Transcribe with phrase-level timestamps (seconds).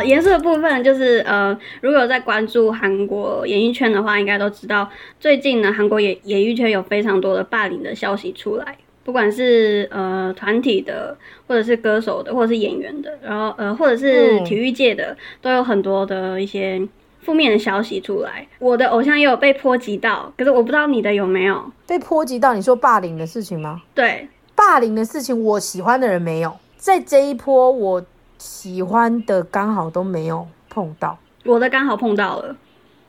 [0.00, 4.88] 好，严肃的部分就是呃，如果有在关注韩国演艺圈的话，应该都知道
[5.18, 11.14] 最近呢，韩国演演艺圈有非常多的霸凌的消息出来，不管是呃团体的，
[11.46, 16.80] 或者是歌手的，或者是演员的，然后呃或者是体育界的，都有很多的一些
[17.20, 18.48] 负面的消息出来。
[18.58, 22.54] 我的偶像也有被波及到，可是我不知道你的有没有被波及到。
[22.54, 23.82] 你说霸凌的事情吗？
[23.94, 28.02] 对，霸凌的事情，我喜欢的人没有，在这一波我。
[28.40, 32.56] 喜欢的刚好都没有碰到，我的刚好碰到了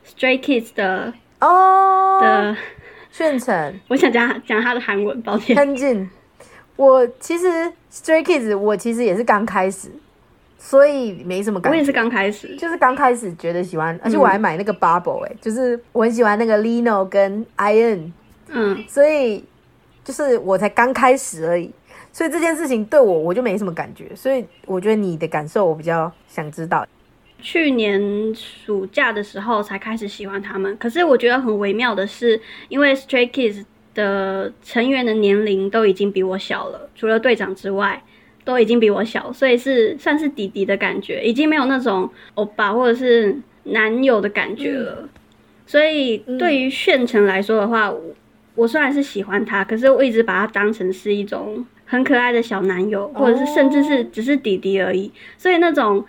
[0.06, 1.10] ，Stray Kids 的
[1.40, 2.54] 哦的
[3.10, 5.56] 炫成， 我想讲讲他的韩文，抱歉。
[5.56, 6.08] 很近，
[6.76, 9.90] 我其实 Stray Kids 我其实也是刚开始，
[10.58, 11.72] 所以没什么感。
[11.72, 18.12] 我也是刚开始，就是刚开始觉得喜欢，而且我还买那个 Bubble 哎，就是我很喜欢那个 Lino 跟 Ian，
[18.48, 19.42] 嗯，所以
[20.04, 21.72] 就是我才刚开始而已。
[22.12, 26.86] 所以这件事情对我我就没什么感觉，所以我觉得你的感受我比较想知道。
[27.40, 28.00] 去年
[28.34, 38.00] 暑假的时候才开始喜欢他们，可是我觉得很微妙的是，因为 Stray Kids 的成员的年龄都已经比我小了，除了队长之外
[38.44, 45.08] 都已经比我小，所以是算是弟弟的感觉，已经没有那种欧巴或者是男友的感觉了。
[45.66, 47.92] 所以对于炫成来说的话，
[48.54, 51.64] 我虽然是喜欢他，可是我一直把他当成是一种。
[51.84, 56.02] 很可爱的小男友，或者是甚至是只是弟弟而已，所以那种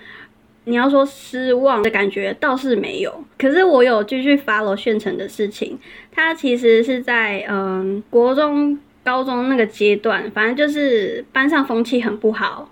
[0.63, 3.13] 你要说失望的感觉倒是没有。
[3.37, 5.77] 可是我有继续 follow 炫成的事情，
[6.09, 12.71] 他其实是在嗯国中、高中那个阶段，反正就是班上风气很不好。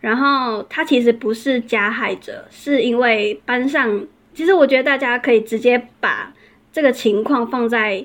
[0.00, 6.34] 然后他其实不是加害者，是因为班上，其实我觉得大家可以直接把
[6.72, 8.04] 这个情况放在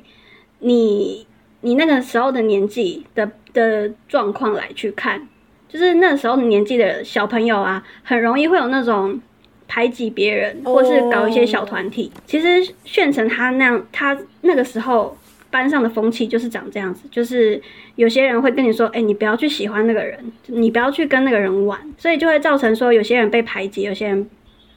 [0.59, 1.25] 你。
[1.61, 5.27] 你那个时候的年纪的的状况来去看，
[5.67, 9.19] 就是那时候的年纪的小朋友啊，很容易会有那种
[9.67, 12.11] 排挤别人，或是搞一些小团体。
[12.27, 15.17] 其实炫成他那样，他那个时候
[15.49, 17.59] 班上的风气就是长这样子，就是
[17.95, 24.29] 有些人会跟你说：“哎，你不要去喜欢那个人，你不要去跟那个人玩。”所以就会造成说，有些人被排挤，有些人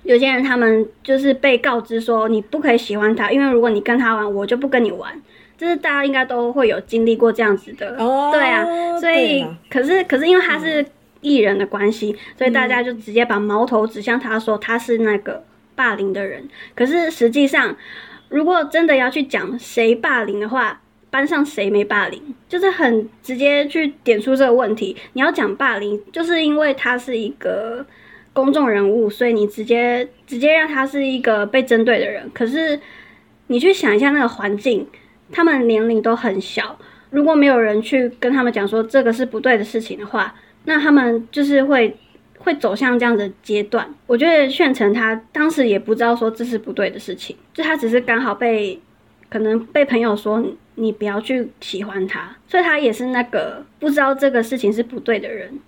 [0.05, 5.13] 有些人他们就是被告知说你不可以喜欢他，因为如果你跟他玩，我就不跟你玩。
[5.61, 7.95] 就是大家应该都会有经历过这样子的，
[8.33, 8.65] 对啊，
[8.99, 10.83] 所以可是可是因为他是
[11.21, 15.45] 艺人的关系，所以大家就直接把矛头指向他说他是那个
[15.75, 16.49] 霸凌的人。
[16.75, 17.77] 可是实际上，
[18.31, 24.97] 如果真的要去讲谁霸凌的话，班上谁没霸凌，就是很直接去点出这个问题。
[25.13, 27.85] 你要讲霸凌，就是因为他是一个
[28.33, 32.31] 公众人物，所以你直接直接让他是一个被针对的人。
[32.33, 32.81] 可是
[33.49, 34.89] 你去想一下那个环境。
[35.33, 36.79] 他们年龄都很小，
[37.11, 41.97] 如果没有人去跟他们讲说这个是不对的事情的话，那他们就是会
[42.39, 43.89] 会走向这样的阶段。
[44.07, 48.81] 我觉得炫成他当时也不知道说这是不对的事情，就他只是刚好被
[49.29, 55.59] 可能被朋友说你不要去喜欢他，所以他也是那个不知道这个事情是不对的人。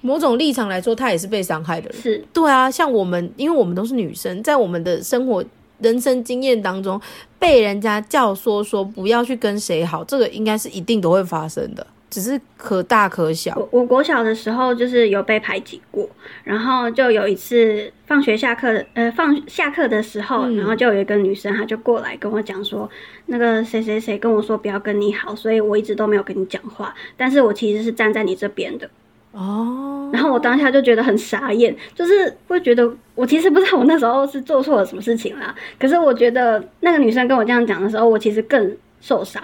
[0.00, 2.00] 某种立场来说，他也是被伤害的人。
[2.00, 5.44] 是对啊，像我们，因为我们都是女生，在我们的生活。
[5.82, 7.00] 人生经验当中，
[7.38, 13.54] 被人家教唆说不要去跟谁好，这个应该是一定都会发生的，只是可大可小。
[13.56, 16.08] 我我国小的时候就是有被排挤过，
[16.44, 22.88] 然后就有一次放学下课，呃，放下课的时候，然后就有一个女生，她就过来跟我讲说，
[23.26, 28.88] 那个谁谁谁跟我说不要跟你好，所以我一直都没有跟你讲话，但是我其实是站在你这边的。
[29.32, 35.54] 哦，然后我当下就觉得很傻眼，就是会觉得我其实不知道我那时候是做错了什么事情啦。
[35.78, 39.42] 可是我觉得那个女生跟我这样讲的时候，我其实更受伤。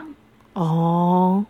[0.52, 1.42] 哦，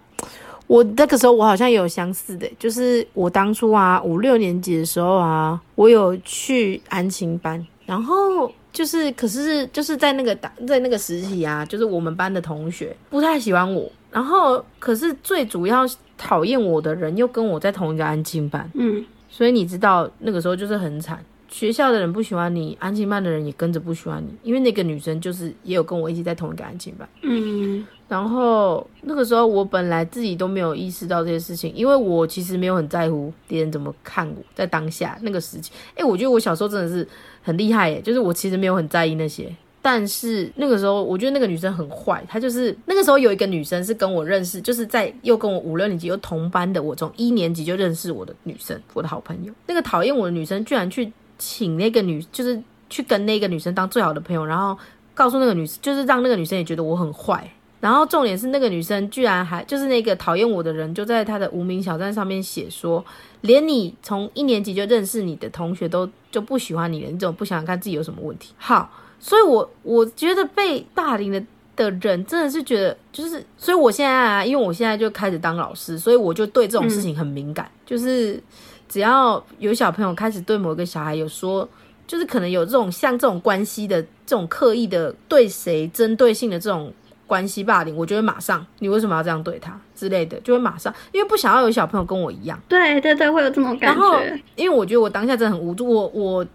[0.69, 15.85] 我那个时候我好像有相似的，就是我当初啊五六年级的时候啊，我有去安亲班，然后就是可是就是在那个打在那个时期啊，就是我们班的同学不太喜欢我，然后可是最主要。
[16.19, 21.25] 讨厌我的人又跟我在同一个安静班，嗯，所以你知道那个时候就是很惨。
[21.49, 27.87] 学校的人不喜欢你，安静班的人也跟着不喜欢你，因为那个女生就是也有跟我一起在同一个安静班，嗯。
[28.07, 37.07] 然后那个时候我本来自己都没有意识到这些事情，因为我其实没有很在乎别人怎么看我，在当下那个时期，哎，我觉得我小时候真的是
[37.43, 39.55] 很厉害耶，就是我其实没有很在意那些。
[39.81, 42.25] 但是那个时候，我觉得那个女生很坏。
[42.29, 49.53] 她就是那个时候有一个女生是跟我认识，就是在又跟我五六年级又同班的，我从一年级就认识我的女生，我的好朋友。
[49.67, 52.61] 那个讨厌我的女生居然去请那个女，就是
[52.91, 54.77] 去跟那个女生当最好的朋友，然后
[55.15, 57.49] 告诉那个女生，就是让那个女生也觉得我很坏。
[57.81, 63.05] 然后重点是那个女生居然还就是那个讨厌我的人，就在她的无名小站上面写说，
[63.43, 68.53] 连你从一年级就认识你的同学都就不喜欢你了，你怎么不想想看自己有什么问题？
[68.59, 71.43] 好，所以我我觉得被霸凌的
[71.77, 78.43] 的人真的是觉得就是，所以我现在啊，因为我现在就开始当老师，所以我就对这种事情很敏感，就是
[78.89, 81.69] 只要有小朋友开始对某一个小孩有说。
[82.07, 86.91] 就是可能有这种像这种关系的这种刻意的对谁针对性的这种
[87.27, 92.59] 关系霸凌，我就会马上你为什么要这样对他之类的，就会马上因为不想要有小朋友跟我一样。
[92.67, 94.43] 对对对，会有这种感然后觉。
[94.57, 96.47] 因为我觉得我当下真的很无助，我我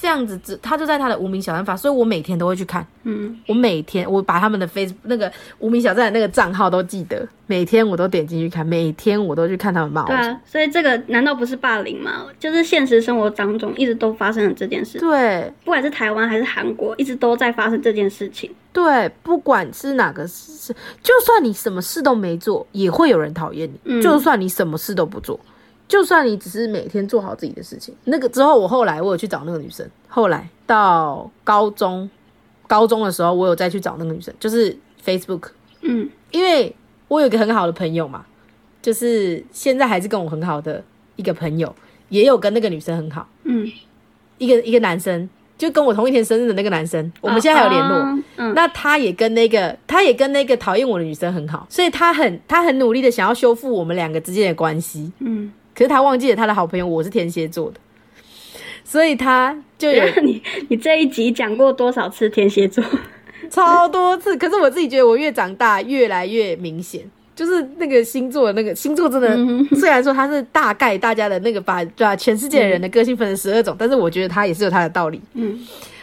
[0.00, 2.86] 这样子只他就在他的无名小站发，所以我每天都会去看。
[3.02, 10.06] 嗯，我每天我把他们的 face 那个无名小站的那个账号都记得，每天我都点进去看，每天我都去看他们骂我。
[10.06, 12.26] 对啊，所以这个难道不是霸凌吗？
[12.38, 18.50] 就是现实生活当中一直都发生了这件事，对不管是台湾还是韩国，一直都在发生这件事情。
[18.72, 23.78] 对，不管是哪个事，就算你什么事都没做，也会有人讨厌你。
[23.84, 25.38] 嗯就算你什么事都不做，
[25.90, 27.92] 就算你只是每天做好自己的事情。
[28.04, 32.08] 那个之后，我后来我有去找那个女生，后来到高中，
[32.68, 35.48] 高中的时候，我有再去找那个女生，就是 Facebook，
[35.80, 36.72] 嗯因为
[37.08, 38.24] 我有一个很好的朋友嘛，
[38.80, 40.80] 就是现在还是跟我很好的
[41.16, 41.74] 一个朋友，
[42.08, 43.68] 也有跟那个女生很好，嗯，
[44.38, 45.28] 一个一个男生，
[45.58, 48.52] 就跟我同一天生日的那个男生，我们现在还有联络。
[48.54, 55.12] 那他也跟那个，他也跟那个讨厌我的女生很好，所以他很他很努力的想要修复我们两个之间的关系。
[55.18, 57.80] 嗯，可是他忘记了他的好朋友我是天蝎座的，
[58.84, 62.84] 所以他就有 你你这一集讲过多少次天蝎座？
[63.48, 64.36] 超多次。
[64.36, 67.00] 可是我自己觉得我越长大越来越明显，
[67.34, 75.18] 就是那个星座那个星座真的，嗯虽然说它是大概大家的那个把把全世界的人的个性分成十二种，但是我觉得它也是有它的道理。
[75.32, 75.58] 嗯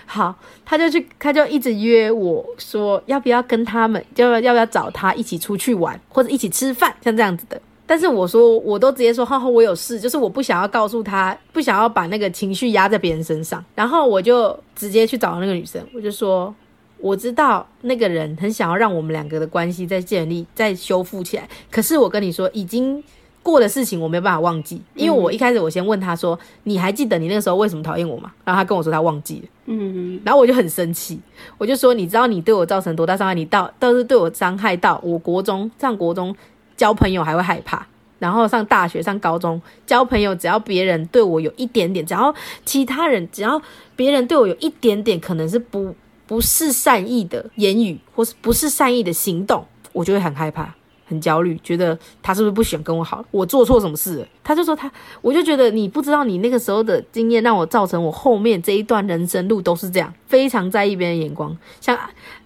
[0.07, 0.33] 好，
[0.65, 7.61] 他就去，他就一直约我说要不要跟他们，要不要要不要找他一起出去玩，或者一起吃饭，像这样子的。
[7.87, 13.63] 但是我说，我都直接说，哈哈，我有事，就是我不想要告诉他，不想要把那个情绪压在别人身上。
[13.73, 16.53] 然后我就直接去找那个女生，我就说，
[16.99, 21.47] 我知道那个人很想要让我们两个的关系再建立、再修复起来。
[21.71, 23.01] 可是我跟你说，已经
[23.41, 28.29] 过的事情我没有办法忘记，因为我一开始我先问他说，你还记得你那个时候为什么讨厌我吗？
[28.43, 29.47] 然后他跟我说他忘记了。
[29.67, 31.17] 嗯然后我就很生气，
[31.57, 33.33] 我就说，你知道你对我造成多大伤害？
[33.33, 36.35] 你到倒是对我伤害到我国中上国中
[36.77, 37.85] 交朋友还会害怕，
[38.19, 42.33] 然后上大学上高中交朋友，只要别人对我有一点点，只要
[42.63, 43.61] 其他人只要
[43.95, 45.93] 别人对我有一点点可能是不
[46.25, 50.73] 不是善意的言语，或是不是善意的行动，我就会很害怕。
[51.09, 53.23] 很焦虑，觉得他是不是不喜欢跟我好？
[53.31, 54.27] 我做错什么事？
[54.43, 54.91] 他就说他，
[55.21, 61.57] 我就觉得你不知道你那个时候的经验，让我造成我后面这一段人生路都是这样，非常在意别人眼光。
[61.79, 61.97] 像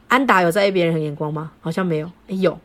[0.08, 1.52] 安达有在意别人的眼光吗？
[1.60, 2.60] 好像没，有有，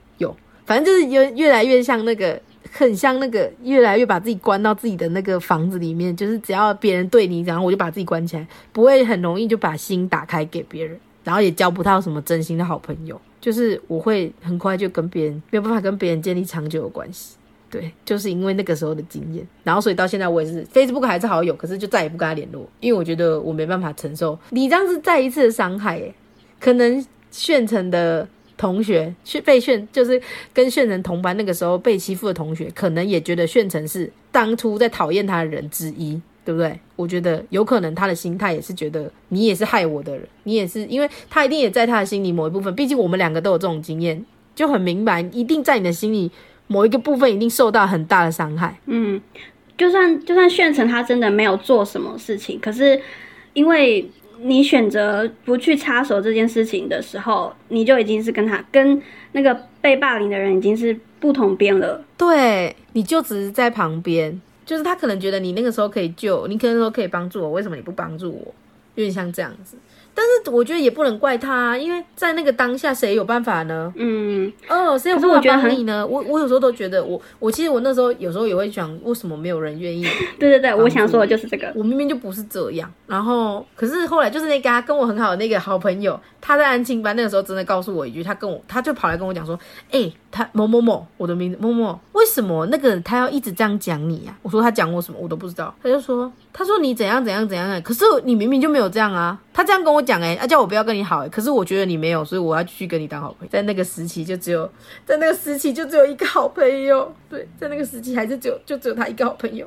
[0.67, 2.39] 反正就是越越来越像那个，
[2.73, 13.19] 很像那个，越来越把自己关到自己的那个房子里面，就是只要别人对你，然后我就把自己关起来，不会很容易就把心打开给别人，然后也交不到什么真心的好朋友。
[13.41, 17.37] 就是我会很快就跟别人没有办法跟别人建立长久的关系，
[17.71, 26.13] 对，就是因为那个时候的经验，然后所以到现在我也是 Facebook 还是好友，可是就再也不跟他联络，因为我觉得我没办法承受你这样是再一次的伤害，诶，
[26.59, 30.21] 可能炫成的同学去被炫，就是
[30.53, 36.21] 跟炫成同班那个时候被欺负的同学，可能也觉得炫成是当初在讨厌他的人之一。
[36.47, 36.79] 对不对？
[36.95, 46.31] 我觉得有可能他的心态也是觉得你也是害我的人，你也是，因为他一定也在他的心里某一部分，毕竟我们两个都有这种经验，就很明白，一定在你的心里
[46.69, 48.79] 某一个部分一定受到很大的伤害。
[48.87, 49.21] 嗯，
[49.77, 53.03] 就算就算炫成他真的没有做什么事情，可是
[53.53, 54.09] 因为
[54.41, 59.01] 你选择不去插手这件事情的时候，你就已经是跟他跟
[59.33, 62.05] 那个被霸凌的人已经是不同边了。
[62.17, 68.55] 对，你就只是在旁边，就是他可能觉得你那个时候可以救，你可能说可以帮助我，为什么你不帮助我？
[68.95, 69.77] 有点像这样子。
[70.17, 73.93] 但是我觉得也不能怪他、啊，因为在那个当下，谁有办法呢？
[73.97, 76.05] 嗯，哦，谁有办法帮你呢？
[76.07, 80.07] 我我有时候都觉得我，我其实我那时候有时候也会想，为什么没有人愿意？
[80.41, 81.71] 对对对，我想说的就是这个。
[81.75, 82.91] 我明明就不是这样。
[83.07, 89.59] 然后，可是后来就是那个他跟我很好的那个好朋友，他在安庆班那个时候真的告诉我一句，他跟我他就跑来跟我讲说，
[89.91, 92.65] 哎、他某某某，我的名字某某，为什么？
[92.67, 103.49] 那个他要一直这样讲你呀、我说他讲我什么我都不知道，他就说他说你怎样怎样怎样、欸，可是你明明就没有这样啊，他这样跟我讲哎、啊叫我不要跟你好哎、可是我觉得你没有，所以我要继续跟你当好朋友。
[103.51, 104.71] 在那个时期就只有
[105.05, 109.67] 在那个时期就只有一个好朋友，对，在那个时期还是只有就只有他一个好朋友。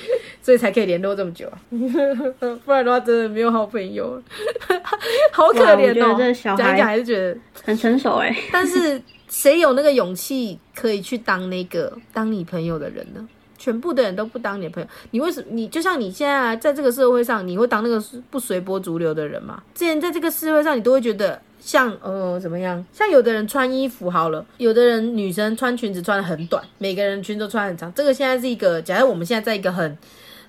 [0.42, 1.58] 所以才可以联络这么久啊，
[2.64, 4.20] 不然的话真的没有好朋友，
[5.32, 6.16] 好可怜哦。
[6.18, 13.26] 讲一讲孩还是觉得，很成熟哎、但是谁有那个勇气可以去当那个当你朋友的人呢？
[13.58, 15.46] 全部的人都不当你的朋友，你为什么？
[15.50, 19.62] 你就像你现在在这个社会上，你会当那个不随波逐流的人吗？
[19.72, 22.84] 之前在这个社会上，你都会觉得像呃怎么样？
[22.92, 27.92] 像有的人穿衣服好了，有的人女生穿裙子穿的很短，每个人裙子都穿很长。
[27.94, 29.96] 这个现在是一个，假如我们现在在一个很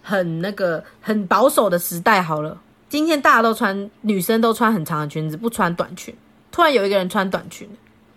[0.02, 6.14] 很那个很保守的时代好了，今天大家都穿女生都穿很长的裙子，不穿短裙。
[6.52, 7.70] 突然有一个人穿短裙，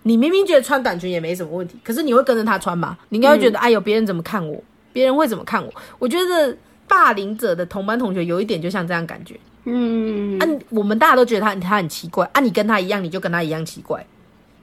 [0.02, 2.96] 你明明觉得穿短裙也没什么问题，可是你会跟着他穿吗？
[3.10, 4.62] 你应该会觉得，哎呦，别人怎么看我？
[4.92, 5.70] 别人会怎么看我？
[5.98, 6.56] 我觉得
[6.88, 14.06] 霸凌者的同班同学有一点就像这样感觉，嗯，啊，我们大家都觉得他他很奇怪，啊，你跟他一样，你就跟他一样奇怪，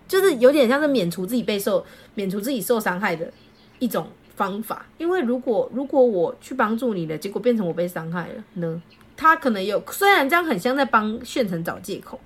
[0.08, 3.32] 就是有点像是免除自己被受免除自己受伤害的
[3.80, 4.86] 一种方法。
[4.98, 8.82] 因为如果如果我去帮助你了，结果变成我被伤害了呢？
[9.16, 12.20] 他可能有虽然这样很像在帮炫成找借口，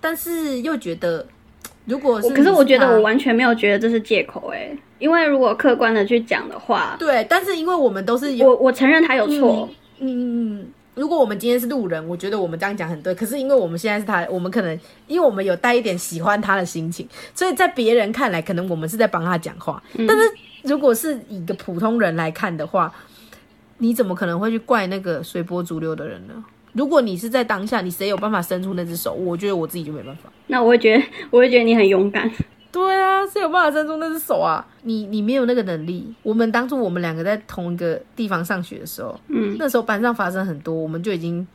[0.00, 1.26] 但是又觉得
[1.86, 9.68] 如果是可是我觉得我完全没有觉得这是借口哎、因为如果客观的去讲的话，对，但是因为我们都是有我我承认他有错，
[10.00, 13.14] 嗯，嗯，如果我们今天是路人，我觉得我们这样讲很对。
[13.14, 19.82] 可是因为我们现在是他，我们可能因为我们有带一点喜欢他的心情，所以在别人看来，可能我们是在帮他讲话。
[20.06, 20.22] 但是
[20.62, 22.92] 如果是以一个普通人来看的话，
[23.78, 26.44] 你怎么可能会去怪那个随波逐流的人呢？
[26.72, 29.12] 如果你是在当下，你谁有办法伸出那只手？
[29.12, 30.30] 我觉得我自己就没办法。
[30.46, 32.30] 那我会觉得我会觉得你很勇敢。
[32.74, 34.66] 对啊，谁有办法伸出那只手啊？
[34.82, 36.12] 你你没有那个能力。
[36.24, 41.46] 我们当初我们两个在同一个地方上学的时候，嗯，那时候班上发生很多，我们就已经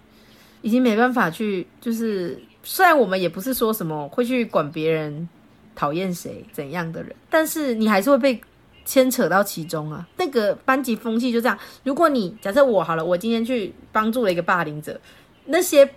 [0.62, 5.28] 已经没办法去，就是虽然我们也不是说什么会去管别人
[5.76, 8.40] 讨厌谁怎样的人，但是你还是会被
[8.86, 10.08] 牵扯到其中啊。
[10.16, 14.98] 那个班级风气就这样，如果你假设我好了，我今天去帮助了一个霸凌者，
[15.44, 15.90] 那些。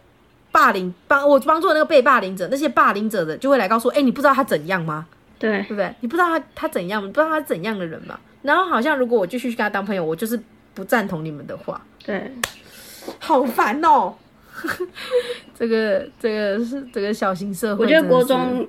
[0.52, 5.06] 霸凌帮我帮助的那个被霸凌者，那些霸凌者的就会来告诉我，哎、你不知道他怎样吗？
[5.38, 5.92] 对对不对？
[6.00, 8.16] 你不知道他他怎样，你不知道他怎样的人嘛。
[8.42, 10.40] 然后好像如果我继续跟他当朋友，我就是
[10.74, 12.30] 不赞同你们的话，对，
[13.18, 14.14] 好烦哦。
[15.58, 18.68] 这个这个是这个小型社会我觉得国中，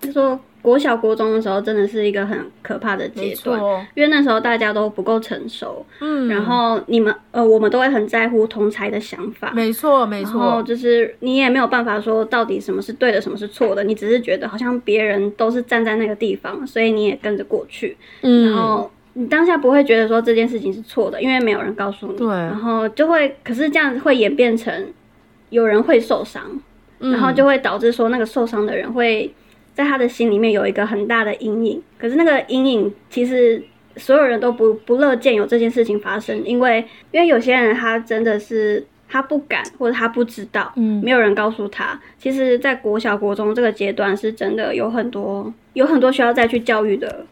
[0.00, 3.60] 就说国小国中的时候，真的是一个很可怕的阶段，
[3.94, 9.52] 因为那时候大家都不够成熟，嗯，然后你们呃，我们都会很在乎同才的想法。
[9.54, 17.96] 没错没然后错，就是你也没有办法说到底什么是对的，什么是错的，你只是觉得好像别人都是站在那个地方，所以你也跟着过去。
[18.22, 22.16] 嗯，然后你当下不会觉得说这件事情是错的，因为没有人告诉你。
[22.18, 24.72] 对然后就会，可是这样子会演变成
[25.48, 26.42] 有人会受伤，
[27.00, 29.32] 嗯然后就会导致说那个受伤的人会
[29.82, 31.82] 在他的心里面有一个很大的阴影。
[31.98, 33.62] 可是那个阴影其实
[33.96, 38.86] 所有人都不不乐见有这件事情发生，因为因为有些人他真的是。
[39.12, 42.00] 他不敢，或者他不知道，嗯没有人告诉他。
[42.16, 47.26] 其实，在国小、国中这个阶段，是真的有很多、有很多需要再去教育的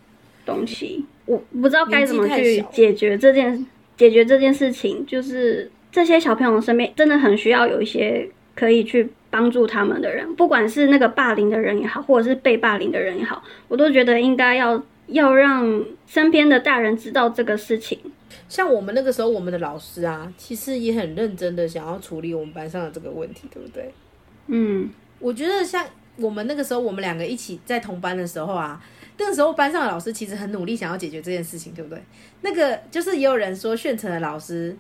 [0.45, 1.05] 东西。
[1.25, 3.65] 我不知道该怎么去解决这件
[3.97, 17.99] 解决这件事情，就是这些小朋友身边真的很需要有一些可以去帮助他们的人，不管是那个霸凌的人也好，或者是被霸凌的人也好，我都觉得应该要要让身边的大人知道这个事情。
[18.49, 23.93] 像我们那个时候，我们的老师啊，其实也很认真的想要处理我们班上的这个问题，对不对？
[24.47, 25.85] 嗯，我觉得像
[26.17, 28.83] 我们那个时候，我们两个一起在同班的时候啊，
[29.19, 32.03] 那个时候班上的老师其实很努力想要解决这件事情，对不对？
[32.41, 34.75] 那个就是也有人说炫成的老师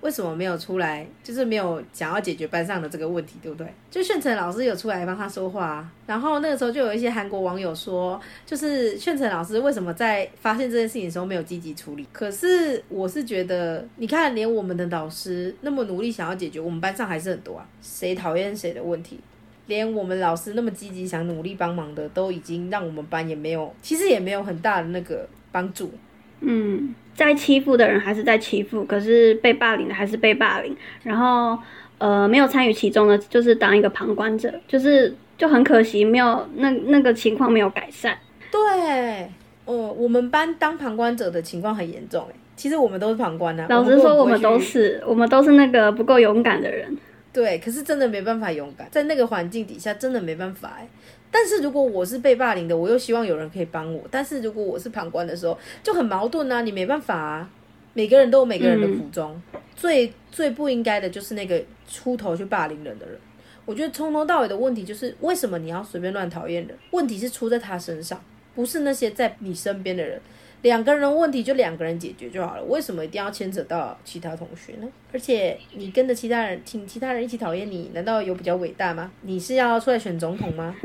[0.00, 3.66] 为什么没有出来，就是没有想要解决班上的这个问题，对不对？
[3.90, 12.06] 就炫成老师有出来帮他说话、然后那个时候就有一些韩国网友说，就是炫成老师为什么在发现这件事情的时候没有积极处理？
[12.12, 19.20] 可是我是觉得，你看连我们的老师那么努力想要解决，我们班上还是很多啊，谁讨厌谁的问题。
[19.66, 25.92] 连我们老师那么积极想努力帮忙的，都已经让我们班也没有，其实也没有很大的那个帮助。
[26.40, 31.58] 嗯，在欺负的人还是在欺负，可是被霸凌的还是被霸凌，然后
[31.98, 38.16] 呃没有参与其中的，就是当一个旁观者，就是就很可惜，没有那那个情况没有改善。
[38.50, 39.30] 对，
[39.66, 42.34] 呃，我们班当旁观者的情况很严重诶。
[42.56, 43.66] 其实我们都是旁观啊。
[43.68, 46.96] 老实说，我们都是，我们都是那个不够勇敢的人。
[47.34, 50.88] 对，可是真的没办法勇敢，在那个环境底下真的没办法哎。
[51.30, 54.02] 但是如果我是被霸凌的，我又希望有人可以帮我。
[54.10, 57.50] 但是如果我是旁观的时候，就很矛盾啊，你没办法啊。
[57.92, 59.40] 每个人都有每个人的苦衷，
[59.74, 63.18] 最最不应该的就是那个出头去霸凌人的人。
[63.64, 66.76] 我觉得从头到尾的问题就是，为什么你要随便乱讨厌人？
[66.92, 68.22] 问题是出在他身上，
[68.54, 70.20] 不是那些在你身边的人。
[70.62, 74.86] 两个人的问题就两个人解决就好了，为什么一定要牵扯到其他同学呢？
[75.12, 79.10] 而且你跟着其他人，请其他人一起讨厌你，难道有比较伟大吗？
[79.22, 80.76] 你是要出来选总统吗？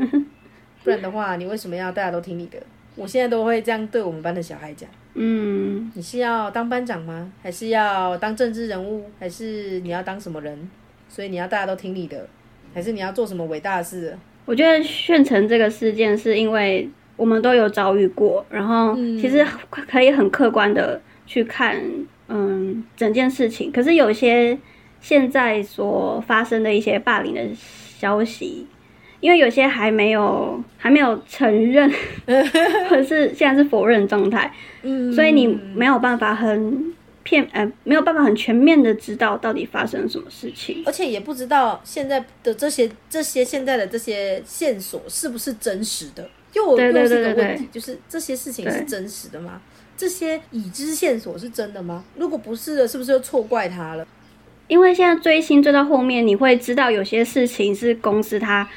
[0.86, 2.56] 不然的话，你为什么要大家都听你的？
[2.94, 4.88] 我现在都会这样对我们班的小孩讲。
[5.14, 7.32] 嗯，你是要当班长吗？
[7.42, 9.10] 还是要当政治人物？
[9.18, 10.70] 还是你要当什么人？
[11.08, 12.28] 所以你要大家都听你的，
[12.72, 14.16] 还是你要做什么伟大的事？
[14.44, 21.82] 我觉得炫成这个事件是因为我们都有遭遇过，然后其实可以很客观的去看，
[22.28, 23.72] 嗯，整件事情。
[23.72, 24.56] 可是有些
[25.00, 27.42] 现在所发生的一些霸凌的
[27.98, 28.68] 消息。
[29.20, 31.90] 因为有些还没有还没有承认，
[32.88, 49.60] 或者是现在是否认状态，嗯，所以你没有办法很片呃没有办法很全面的知道到底发生了什么事情，而且也不知道现在的这些这些现在的这些线索是不是真实的，又又是一个问题，就是这些事情是真实的吗？
[49.96, 52.04] 这些已知线索是真的吗？
[52.16, 54.06] 如果不是的，是不是又错怪他了？
[54.68, 58.68] 因为现在追星追到后面，你会知道有些事情是公司他。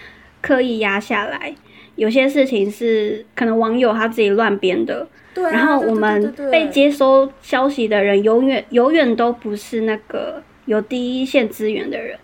[0.42, 1.54] 刻意压下来，
[1.96, 5.44] 有些事情是可能网友他自己乱编的，对。
[5.52, 12.18] 然后我们被接收消息的人，永远永远都不是那个有第一线资源的人，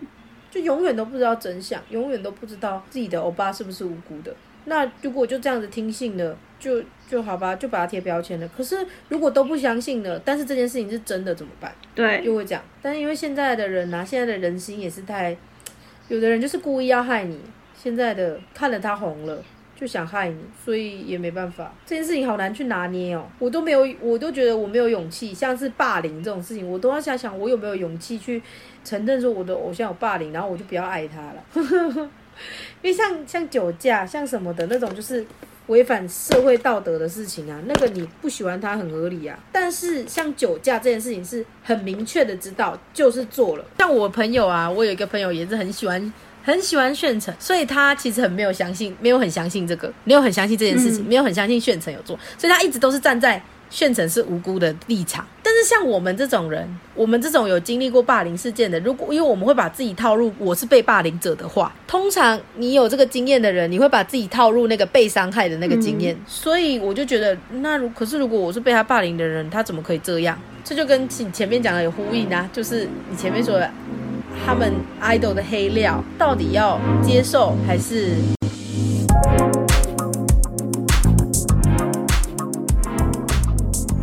[0.49, 4.33] 就永远都不知道真相，永远都不知道自己的欧巴是不是无辜的。
[4.67, 8.47] 那如果就这样子听信了，就就好吧，就把它贴标签了。
[8.57, 8.77] 可是
[9.09, 11.71] 如果都不相信了，但是这件事情是真的怎么办？
[11.93, 12.63] 对，就会讲。
[12.81, 15.37] 但是因为现在的人呐，现在的人心也是太，
[16.07, 17.39] 有的人就是故意要害你。
[17.85, 19.37] 现在的看了他红了，
[19.79, 21.71] 就想害你，所以也没办法。
[21.85, 25.31] 这件事情好难去拿捏哦，我都没有，我都觉得我没有勇气。
[25.31, 28.41] 像是霸凌这种事情，我都要想想我有没有勇气去
[28.83, 31.43] 承认说我的偶像有霸凌，然后我就不要爱他了。
[32.81, 35.23] 因为像像酒驾，像什么的那种，就是
[35.67, 39.37] 违反社会道德的事情啊，那个你不喜欢他很合理啊。
[39.51, 43.65] 但是像酒驾这件事情，是很明确的知道就是做了。
[43.77, 46.11] 像我朋友啊，我有一个朋友也是很喜欢。
[46.45, 55.25] 很喜欢炫成，所以他其实很没有相信，没有很相信这个，没有很相信这件事情，没有很相信炫成有做，所以他一直都是站在炫成是无辜的立场。
[55.41, 70.39] 但是像我们这种人，我们这种有经历过霸凌事件的，如果因为我们会把自己套入我是被霸凌者的话，通常你有这个经验的人，你会把自己套入那个被伤害的那个经验，所以我就觉得，那如可是如果我是被他霸凌的人，他怎么可以这样？
[70.63, 73.69] 这就跟前前面讲的有呼应啊，就是你前面说的。
[74.43, 78.15] 他们 idol 的黑料到底要接受还是？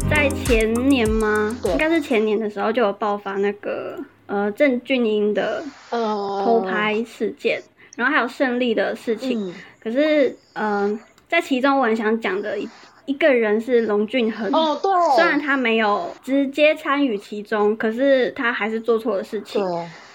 [0.08, 1.56] 在前年吗？
[1.64, 7.60] 应该是前年的时候就有爆发那个呃郑俊英的偷拍事件，
[7.96, 9.52] 然后还有胜利的事情。
[9.82, 12.68] 可是嗯，在其中我很想讲的一
[13.06, 14.48] 一个人是龙俊亨。
[14.52, 14.92] 哦，对。
[15.16, 19.64] 虽然他没有直接参与其中，可是他还是做错了事情。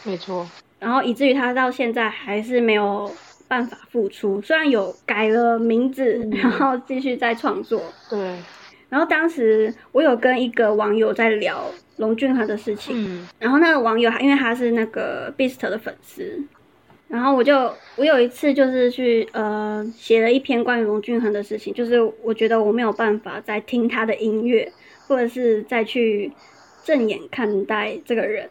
[0.07, 0.11] 对。
[0.11, 3.11] 没错，然后以至于他到现在还是没有
[3.47, 7.81] 办法复出，虽然有改了名字， 然后继续在创作。
[8.09, 8.35] 对。
[8.89, 16.41] 然后当时我有跟一个网友在聊龙俊亨的事情，嗯，然后那个网友因为他是那个 Beast 的粉丝，
[17.09, 24.71] 然后我就我有一次就是去呃写了一篇关于龙俊恒的事情，就是我觉得我没有办法再听他的音乐，
[25.05, 26.31] 或者是再去
[26.85, 28.49] 正眼看待这个人。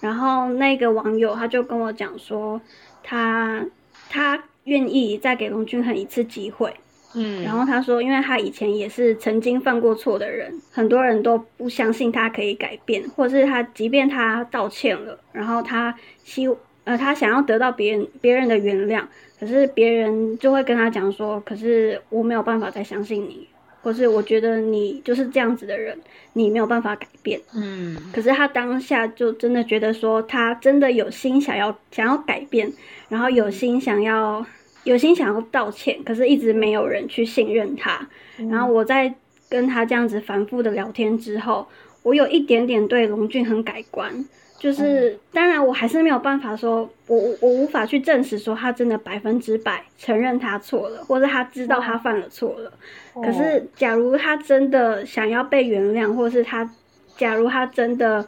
[0.00, 2.60] 然后那个网友他就跟我讲说，
[3.02, 3.64] 他
[4.08, 6.74] 他愿意再给龙俊亨一次机会，
[7.14, 16.48] 嗯，然后他说，因为他以前也是曾经犯过错的人，很多人都不相信他可以改变，或者是他即便他道歉了，然后他希
[16.84, 19.02] 呃他想要得到别人别人的原谅，
[19.40, 23.48] 可是别人就会跟他讲说，可是我没有办法再相信你。
[23.82, 25.98] 或是我觉得你就是这样子的人，
[26.32, 27.40] 你没有办法改变。
[27.54, 32.72] 嗯，可是他当下就真的觉得说，他真的有心想要想要改变，
[33.08, 34.44] 然后有心想要
[34.84, 38.08] 有心想要道歉，可是一直没有人去信任他。
[38.50, 39.14] 然后我在
[39.48, 41.66] 跟他这样子反复的聊天之后，
[42.02, 44.24] 我有一点点对龙俊很改观。
[44.58, 52.72] 就是，当然我还是没有办法说，我我无法去证实说他真的百分之百承认他错了，或者他知道他犯了错了。
[53.14, 56.68] 可是，假如他真的想要被原谅，或是他，
[57.16, 58.26] 假如他真的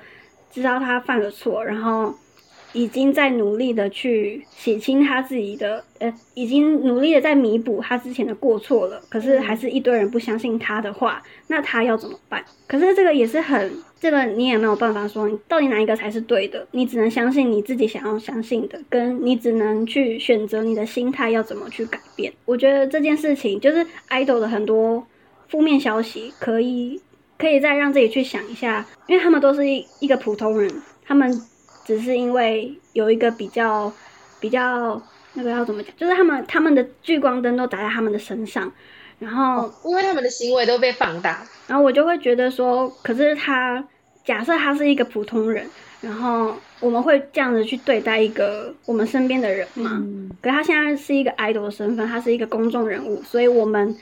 [0.50, 2.14] 知道他犯了错，然后。
[2.72, 9.00] 已经在努力的去洗清他自己的，呃，已经努力的在弥补他之前的过错了。
[9.08, 12.44] 可是还是一堆人不相信他的话，那他要怎么办？
[12.66, 16.66] 可是这个也是很，这个你也没有办法说，你到底哪一个才是对的？
[16.70, 22.32] 你只能相信你自己想要相信的，跟你只能去选择你的心态要怎么去改变。
[22.44, 25.06] 我觉得这件事情就是 idol 的很多
[25.48, 27.00] 负面消息可以。
[27.40, 30.70] 可以再让自己去想一下，因为他们都是一一个普通人，
[31.02, 31.32] 他们
[31.90, 33.92] 只是因为有一个比较
[34.38, 35.02] 比较
[35.34, 38.72] 那个要怎么讲，就是他们他们的聚光灯都打在他们的身上，
[39.18, 41.44] 然后、哦因为他们的行为都被放大。
[41.66, 43.84] 然后我就会觉得说，可是他
[44.24, 45.68] 假设他是一个普通人，
[46.00, 49.98] 然后我们会这样子去对待一个我们身边的人吗？
[50.00, 53.96] 嗯，可是他现在是一个 idol 的身份，他是一个公众人物，所以我们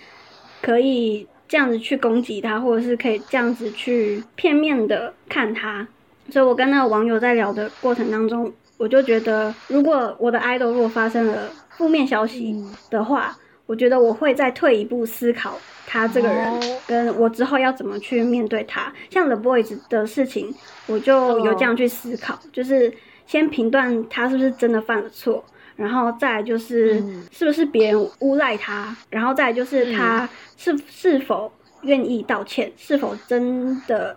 [0.61, 5.89] 可以这样子去攻击他，或者是可以这样子去片面的看他。
[6.31, 13.37] 所以我跟那个网友在聊的过程当中，我就觉得，如果我的 idol 如果发生了负面消息的话，
[13.67, 18.93] 我觉得我会再退一步思考他这个人，哦跟我之后要怎么去面对他。
[19.11, 20.55] 像 The Boys 的事情，
[20.87, 22.93] 我就有这样去思考，就是
[23.27, 25.45] 先评断他是不是真的犯了错，
[25.77, 34.17] 然后再来就是嗯是不是别人诬赖他，然后再来就是他是是否愿意道歉，是否真的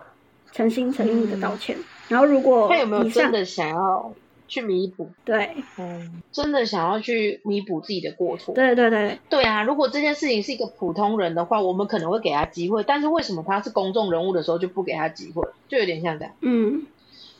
[0.50, 1.76] 诚心诚意的道歉。
[2.12, 4.14] 然后如果他有没有真的想要
[4.46, 5.10] 去弥补？
[5.24, 8.54] 对嗯，真的想要去弥补自己的过错？
[8.54, 15.42] 对对对，对啊，如果这件事情是一个普通人的话，我们可能会给他机会，但是为什么他是公众人物的时候就不给他机会？
[15.68, 16.34] 就有点像这样。
[16.42, 16.86] 嗯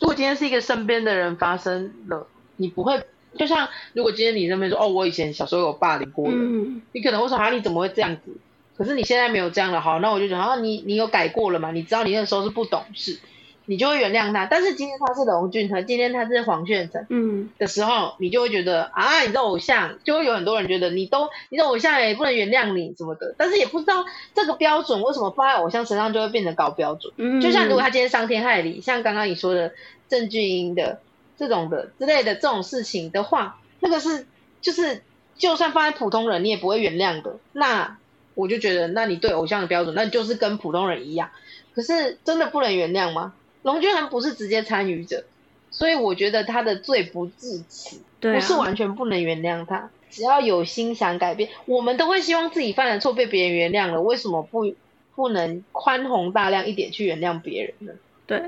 [0.00, 3.00] 如果今天是一个身边的人发生了，你不会，
[3.36, 8.32] 就像如果今天你身边说，哦，我以前小时候有霸凌过人，嗯你可能会说，啊，你怎么会这样子？
[8.74, 11.70] 可是你现在没有这样了，好，那我就讲，啊，你你有改过了嘛？
[11.70, 13.20] 你知道你那时候是不懂事，
[13.66, 14.46] 你就会原谅他。
[14.46, 27.12] 但是今天他是龙俊和今天他是黄炫成嗯的时候，你就会觉得啊，你的偶像，就会有很多人觉得你都你的偶像也不能原谅你什么的，但是也不知道这个标准为什么放在偶像身上就会变成高标准。
[27.16, 29.72] 嗯，就像如果他今天伤天害理，像刚刚你说的
[30.08, 31.00] 郑俊英的
[31.38, 34.26] 这种的之类的这种事情的话，那个是
[34.60, 35.02] 就是
[35.36, 37.36] 就算放在普通人，你也不会原谅的。
[37.52, 37.96] 那
[38.34, 41.30] 我就觉得，那你对偶像的标准，那就是跟普通人一样。
[41.74, 43.34] 可是真的不能原谅吗？
[43.62, 45.24] 龙俊涵不是直接参与者，
[45.70, 49.90] 所以我觉得他的罪不至此，对啊不是完全不能原谅他。
[50.10, 54.74] 只要有心想改变，我们都会希望自己犯的错被别人原谅了，为什么不
[55.14, 57.92] 不能宽宏大量一点去原谅别人呢？
[58.26, 58.42] 对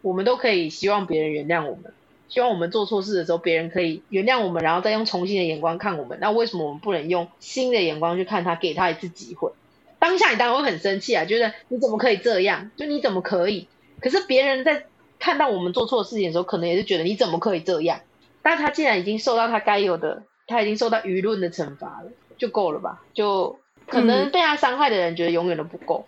[0.00, 1.92] 我们都可以希望别人原谅我们，
[2.28, 6.18] 希望我们做错事的时候，别人可以原谅我们，然后再用重新的眼光看我们。
[6.20, 9.50] 那为什么我们不能用新的眼光去看他，给他一次机会？
[9.98, 12.70] 当下你当然会很生气啊，觉得你怎么可以这样？
[12.76, 13.66] 就你怎么可以？
[14.00, 14.86] 可是别人在
[15.18, 18.00] 看到我们做错事情的时候，可能也是觉得你怎么可以这样？
[18.42, 23.02] 但他既然已经受到他该有的，他已经受到舆论的惩罚了，就够了吧？
[23.12, 26.06] 就可能嗯被他伤害的人觉得永远都不够，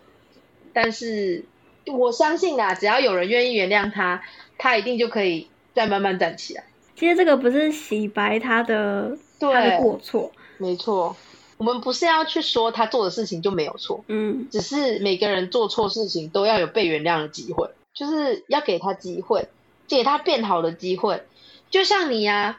[0.73, 1.45] 但是
[1.87, 4.23] 我相信啊，只要有人愿意原谅他，
[4.59, 6.65] 他一定就可以再慢慢站起来。
[6.95, 11.17] 其实这个不是洗白他的对他的过错，没错，
[11.57, 17.69] 我们不是要去说他做的事情就没有错，嗯只是每个人做错事情都要有被原谅的机会，
[18.01, 19.49] 就是要给他机会，
[19.87, 21.23] 给他变好的机会。
[21.69, 22.59] 就像你呀、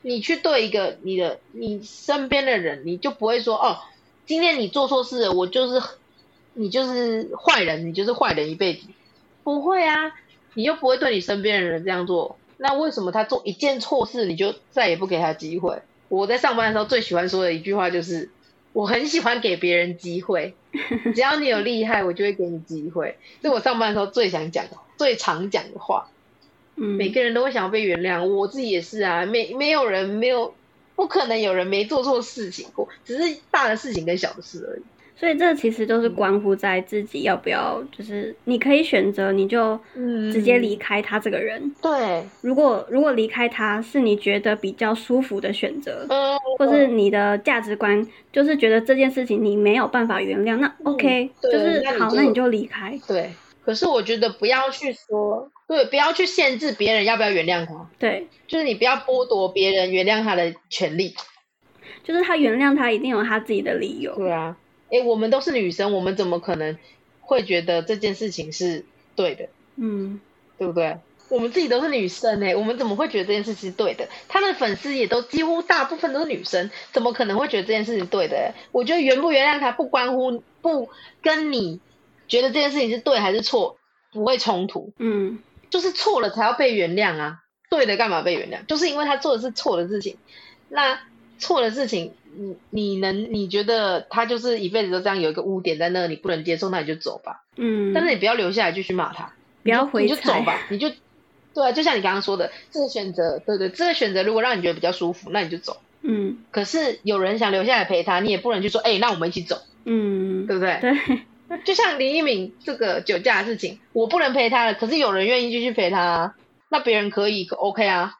[0.00, 3.80] 你去对一个你的你身边的人，你就不会说哦，
[4.24, 5.86] 今天你做错事了，我就是
[6.54, 8.86] 你就是坏人，你就是坏人一辈子。
[9.44, 10.14] 不会啊，
[10.54, 15.82] 你又不会对你身边的人这样做，那为什么他做一件错事，你就再也不给他机会？
[16.08, 18.30] 我在上班的时候最喜欢说的一句话就是，
[18.72, 20.54] 我很喜欢给别人机会，
[21.14, 23.16] 只要你有厉害，我就会给你机会。
[23.42, 26.08] 这是我上班的时候最想讲、最常讲的话。
[26.76, 29.26] 嗯，每个人都会想要被原谅，我自己也是啊。
[29.26, 30.54] 没没有人没有，
[30.94, 34.82] 不可能有人没做错事情过，只是大的事情跟小的事而已。
[35.18, 41.74] 所以这其实都是关乎在自己要不要，就是你可以选择，你就嗯直接离开他这个人。
[41.82, 52.96] 对，如果如果离开他是你觉得比较舒服的选择，嗯，或是你的价值观就是觉得这件事情你没有办法原谅，那 OK，、嗯就是好，那你就离开。
[53.08, 53.30] 对。
[53.64, 61.14] 可是我觉得不要去说，对，不要去限制别人要不要原谅他，对，就是你不要剥夺别人原谅他的权利。
[62.02, 64.14] 就是他原谅他一定有他自己的理由。
[64.16, 64.56] 对啊，
[64.90, 66.76] 诶，我们都是女生，我们怎么可能
[67.20, 68.84] 会觉得这件事情是
[69.16, 69.48] 对的？
[69.76, 70.20] 嗯，
[70.58, 70.98] 对不对？
[71.28, 74.08] 我们自己都是女生哎、我们怎么会觉得这件事情是对的？
[74.28, 78.54] 他的粉丝也都几乎大部分都是女生，怎么可能会觉得这件事情对的、欸？
[78.72, 80.88] 我觉得原不原谅他不关乎不
[81.20, 81.80] 跟你
[82.28, 83.76] 觉得这件事情是对还是错
[84.10, 88.64] 不会冲突，嗯，就是错了才要被原谅啊，对的干嘛被原谅？
[88.64, 90.16] 就是因为他做的是错的事情，
[90.70, 90.98] 那
[91.38, 97.44] 错的事情，你你能你觉得他就是一辈子都这样有一个污点在那，你不能接受，那你就走吧。
[97.56, 100.90] 嗯，但是你不要留下来继续骂他，不要你就你就走吧，你就
[101.54, 105.78] 对啊，就像你刚刚说的，这个选择，对对，这个选择如果让你觉得比较舒服，那你就走。
[106.00, 110.78] 嗯可是有人想留下来陪他，你也不能去说，哎、那我们一起走，嗯，对不对？
[110.80, 116.34] 对，就像林一敏这个酒驾的事情，我不能陪他了，可是有人愿意继续陪他啊，
[116.68, 118.17] 那别人可以，OK 啊，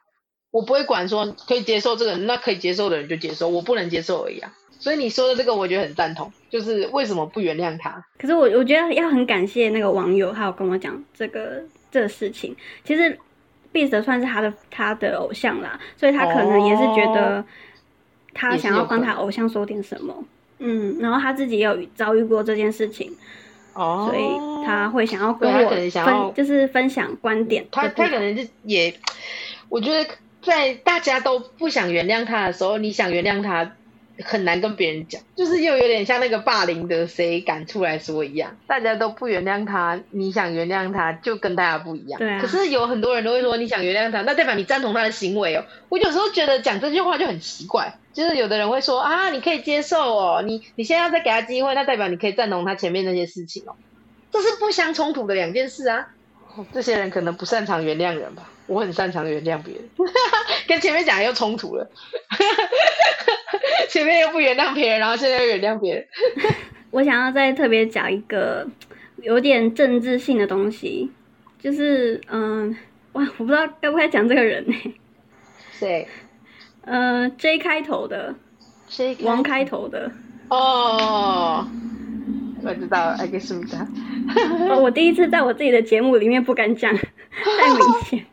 [0.50, 4.52] 我不会管说可以接受这个，那可以接受的人就接受，我不能接受而已啊。
[4.80, 8.04] 所以你说的这个，我觉得很赞同，就是为什么不原谅他？
[8.18, 12.56] 可是我我觉得要很感谢那个网友，他有跟我讲这个这个事情。
[12.84, 13.18] 其实
[13.72, 17.44] Beast 算是他的他的偶像啦，所以他可能也是觉得
[18.32, 20.24] 他想要帮他偶像说点什么。
[20.60, 23.12] 嗯，然后他自己也有遭遇过这件事情，
[23.74, 27.66] 哦，所以他会想要跟我分，就是分享观点。
[27.70, 28.94] 他他可能是也，
[29.68, 30.08] 我觉得
[30.48, 33.72] 在大家都不想原谅他的时候，你想原谅他。
[34.24, 42.18] 很难跟别人讲，就是又有点像那个霸凌的谁敢出来说一样，大家都不原谅他，你想原谅他就跟大家不一样。
[42.18, 45.64] 对啊可是有很多人都会说你想原谅他，那代表你赞同他的行为哦。
[45.88, 53.76] 我有时候觉得讲这句话就很奇怪，就是有的人会说啊，你可以接受哦，你你现在要再给他机会，那代表你可以赞同他前面那些事情哦。
[54.32, 56.08] 这是不相冲突的两件事啊。
[56.58, 59.84] 哦这些人可能不擅长原谅人吧，我很擅长原谅别人，
[60.66, 61.88] 跟前面讲的又冲突了。
[63.88, 66.04] 前面又不原谅别人，然后现在又原谅别人。
[66.90, 68.66] 我想要再特别讲一个
[69.22, 71.10] 有点政治性的东西，
[71.60, 72.76] 就是嗯，
[73.12, 74.74] 哇，我不知道该不该讲这个人呢、
[75.70, 76.08] 谁？
[76.84, 78.34] 呃，J 开头的，
[78.88, 79.16] 谁？
[79.20, 80.10] 王开头的。
[80.48, 81.68] 哦，
[82.62, 83.86] 我知道，I guess 他。
[84.68, 88.24] 哦，我第一次在我自己的节目里面不敢讲， 太明显。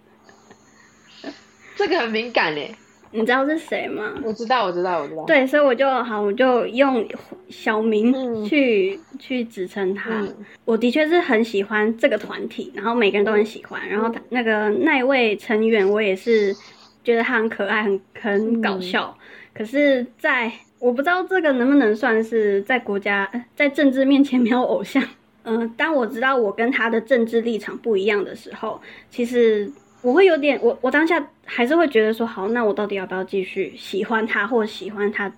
[1.75, 2.73] 这个很敏感嘞，
[3.11, 4.13] 你知道是谁吗？
[4.23, 5.23] 我知道，我知道，我知道。
[5.25, 7.05] 对，所以我就好，我就用
[7.49, 10.09] 小名嗯去、去指称他。
[10.21, 16.55] 嗯我的确是很喜欢这个团体，然后每个人都很喜欢，然后他那个那一位成员，我也是
[17.03, 19.15] 觉得他很可爱，很很搞笑。
[19.53, 25.03] 可是在，我不知道这个能不能算是在国家 在政治面前没有偶像。
[25.47, 35.31] 嗯、当我知道我跟他的政治立场不一样的时候，其实我会有点，我我当下还是会觉得说，好，那我到底要不要继续喜欢他，或喜欢他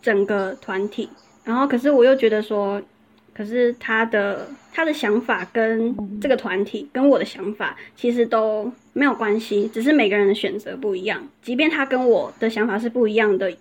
[0.00, 1.08] 整个团体？
[1.42, 2.80] 然后可是我又觉得说，
[3.34, 11.20] 可是他的他的想法跟这个团体跟我的想法其实都没有关系，只是每个人的选择不一样。
[11.42, 13.52] 即便他跟我的想法是不一样的，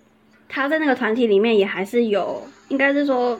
[0.47, 3.39] 他在那个团体里面也还是有，应该是说，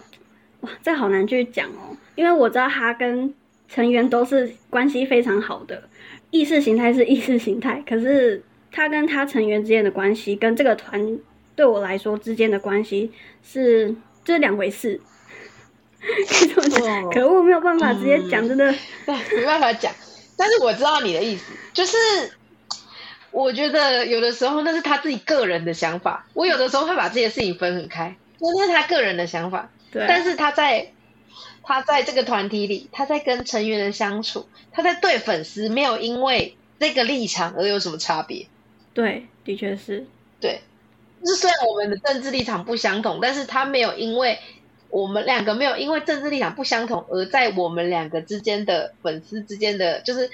[0.61, 3.33] 哇，这好难去讲哦，因为我知道他跟
[3.67, 5.89] 成员都是关系非常好的，
[6.31, 11.19] 意识形态是意识形态，可是他跟他成员之间的关系跟这个团
[11.55, 13.11] 对我来说之间的关系
[13.43, 14.99] 是这两回事。
[17.11, 18.71] 可恶，没有办法直接讲，真的。
[19.07, 19.91] 对，没办法讲。
[20.37, 21.97] 但是我知道你的意思，就是
[23.35, 29.69] 我觉得有的时候那是他自己个人的想法，我有的时候会把这些事情分很开，那是他个人的想法。
[29.91, 30.93] 对，但是他在
[31.61, 38.47] 他在这个团体里，他在跟成员的相处，他在对粉丝没有因为这个立场而有什么差别。
[38.93, 40.05] 对，的确是，
[40.39, 40.61] 对，
[41.21, 44.39] 就是虽然我们的政治立场不相同，但是他没有因为
[44.89, 50.31] 我们两个没有因为政治立场不相同而在我们两个之间的粉丝之间的，就是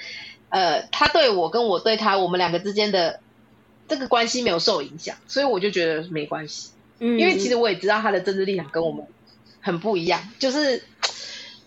[0.51, 3.19] 呃，他对我跟我对他，我们两个之间的
[3.87, 6.69] 这个关系没有受影响，所以我就觉得没关系。
[6.99, 9.07] 嗯，因为其实我也知道他的政治立场跟我们
[9.61, 10.83] 很不一样，就是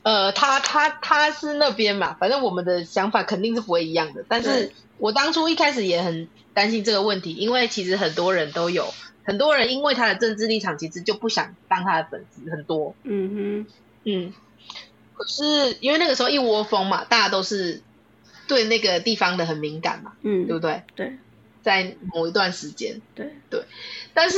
[0.03, 4.25] 呃，他他他是那边嘛，反正我们的想法肯定是不会一样的。
[4.29, 8.93] 但是我当初一开始也很担心这个问题，因为其实很多人都有，
[9.25, 13.67] 很多人因为他的政治立场，其实就不想当他的粉丝，很多，嗯哼
[14.05, 14.33] 嗯。
[15.15, 17.81] 可是因为那个时候一窝蜂嘛，大家都是
[18.47, 20.83] 对那个地方的很敏感嘛，嗯，对不对？
[20.95, 21.13] 对
[21.63, 23.65] 在某一段时间，对对，
[24.13, 24.37] 但是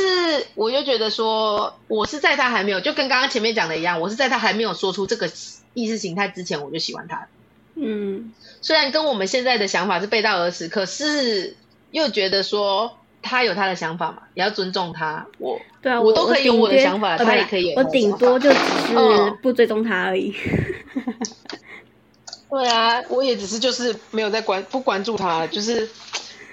[0.55, 5.29] 我就觉得说，我是在他还没有，就跟刚刚前面讲的一样，我是在他还没有说出这个
[5.75, 7.27] 意识形态之前，我就喜欢他。
[7.75, 11.57] 嗯，虽然跟我们现在的想法是背道而驰，可是
[11.91, 15.27] 又觉得说他有他的想法嘛，也要尊重他。
[15.39, 20.33] 我对啊，我都可以有我的想法他也可以有我顶多就只是嗯不追踪他而已。
[22.57, 25.87] 对啊，我也只是就是没有在关不关注他，就是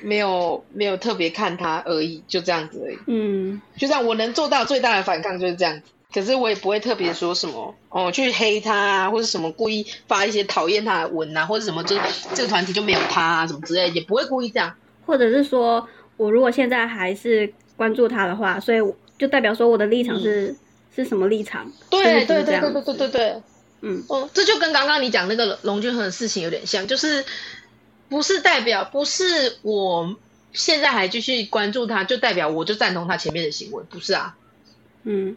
[0.01, 2.97] 没有没有特别看他而已，就这样子而已。
[3.07, 5.83] 嗯，就这样，我能做到最大的反抗就是这样子。
[6.13, 12.01] 可是我也不会特别说什么哦，去黑他啊，或者什么故意发一些讨厌他的文啊，或者什么，就是
[12.33, 14.75] 这个团体就没有他啊，什么之类，也不会故意这样。
[15.05, 15.87] 或者是说
[16.17, 18.79] 我如果现在还是关注他的话，所以
[19.17, 20.53] 就代表说我的立场是、
[20.93, 21.71] 是什么立场？
[21.89, 23.41] 对对对对对对对，
[23.85, 27.25] 嗯，哦，这就跟刚刚你讲那个龙俊亨的事情有点像，就是
[28.07, 30.15] 不是代表不是我
[30.53, 34.37] 现在还继续关注他，就代表我就赞同他前面的行为，不是啊？
[35.03, 35.35] 嗯，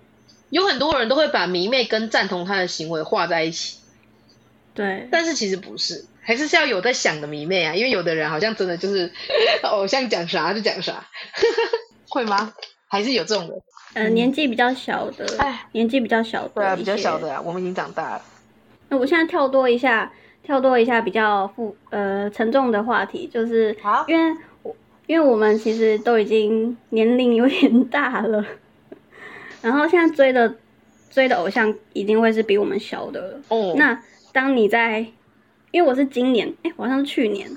[0.51, 3.79] 有很多人都会把迷妹跟赞同他的行为画在一起，
[4.75, 9.13] 对，但是其实不是，还是是要有在想的迷妹啊，因为有的人好像真的就是
[9.65, 11.09] 偶像讲啥就讲啥，
[12.09, 12.55] 会吗？
[12.87, 13.61] 还是有这种人？
[13.95, 17.19] 呃，年纪比较小的，哎年纪比较小的，对啊，比较小。
[17.19, 18.23] 的啊，我们已经长大了。
[18.89, 28.45] 那我现在跳多一下，跳多一下比较负呃沉重的话题，就是好因为我因为我们其实都已经年龄有点大了，
[29.63, 30.57] 然后现在追的
[31.11, 33.41] 追的偶像一定会是比我们小的了。
[33.49, 34.01] 哦，那
[34.33, 35.07] 当你在，
[35.71, 37.49] 因为我是今年，哎、好像是去年，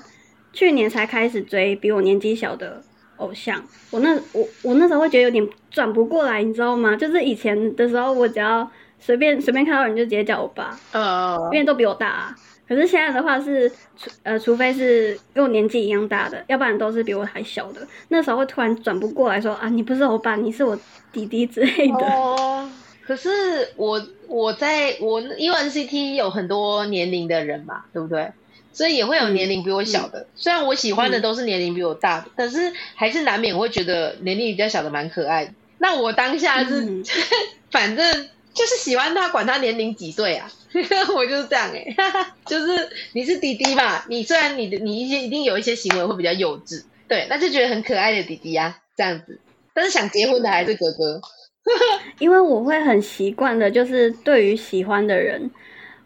[0.54, 2.82] 去年才开始追比我年纪小的
[3.18, 3.64] 偶像。
[3.92, 6.96] 我那我我那时候会觉得有点转不过来，你知道吗？
[6.96, 12.36] 就是以前的时候，我只要随便随便看到人就直接叫我爸，呃因，为都比我大、啊。
[12.68, 17.82] 可是现在的话是，除呃，除非是跟我年纪一样大的，要不然都是比我还小的。
[18.10, 20.78] 那时候会突然转不过来说啊，你不是我爸，你是我
[21.12, 22.06] 弟弟之类的。
[22.06, 22.70] 哦，
[23.08, 28.32] 可是我我在我因为 NCT 有很多年龄的人嘛，对不对？
[28.72, 30.28] 所以也会有年龄比我小的。
[30.36, 35.52] 虽然我喜欢的都是年龄比我大的，但是还是难免会觉得年龄比较小的蛮可爱的。
[35.80, 37.04] 那我当下是，嗯
[37.72, 40.52] 反正就是喜欢他，管他年龄几岁啊。
[41.16, 41.84] 我就是这样哎、
[42.46, 49.40] 就是你是弟弟嘛，你虽然你的你一些一定有一些行为会比较幼稚，对，那就觉得很可爱的弟弟啊，这样子。
[49.74, 51.20] 但是想结婚的还是哥哥。
[52.20, 55.50] 因为我会很习惯的，就是对于喜欢的人，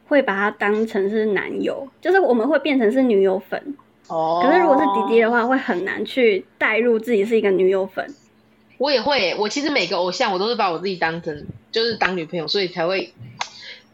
[0.07, 3.77] 会把他当成是男友，就是我们会变成是女友粉。
[4.07, 8.05] 哦可是如果是弟弟的话，会很难去带入自己是一个女友粉。
[8.77, 13.13] 我也会，我其实每个偶像我都是把我自己当成就是当女朋友，所以才会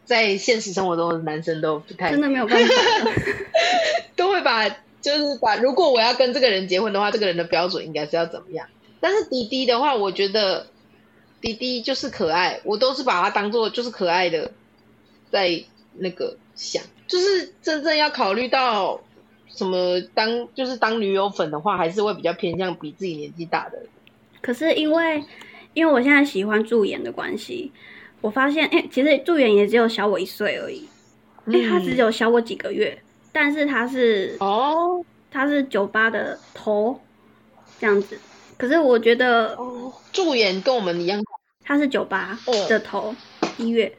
[0.06, 3.12] 在现实生活中的男生都不太真的没有办法了。
[4.16, 4.70] 都会把
[5.02, 8.68] 就是把如果我要跟这个人结婚的话，这个人的标准应该是要怎么样？
[9.00, 10.68] 但是迪迪的话，我觉得
[11.40, 14.52] 迪迪就是可爱，我都是把它当做就是可爱的，
[15.32, 15.64] 在
[15.94, 19.00] 那个想，就是真正要考虑到
[19.48, 23.88] 什么当就是当女友粉的话，还是会比较偏向比自己年纪大的人。
[24.42, 25.24] 可是因为
[25.74, 27.72] 因为我现在喜欢助演的关系，
[28.22, 30.88] 我发现哎、其实助演也只有小我一岁而已，
[31.46, 37.00] 哎、他只有小我几个月，但是他是哦他是酒吧的头
[37.80, 38.18] 这样子。
[38.58, 41.24] 可是我觉得哦，助演跟我们一样
[41.64, 43.16] 他是酒吧的头，
[43.58, 43.90] 一月，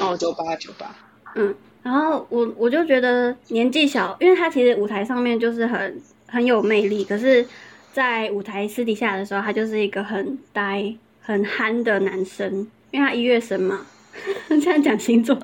[0.00, 0.94] 哦，酒吧酒吧，
[1.36, 7.46] 嗯，然后我我就觉得年纪小，因为他其实舞台上面就是很很有魅力，可是，
[7.94, 13.86] 在舞台私底下的时候，他就是一个很呆、很憨的男生，因为他一月生嘛。
[14.48, 15.36] 这样讲星座，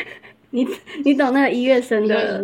[0.50, 0.66] 你
[1.04, 2.42] 你懂那个一月生的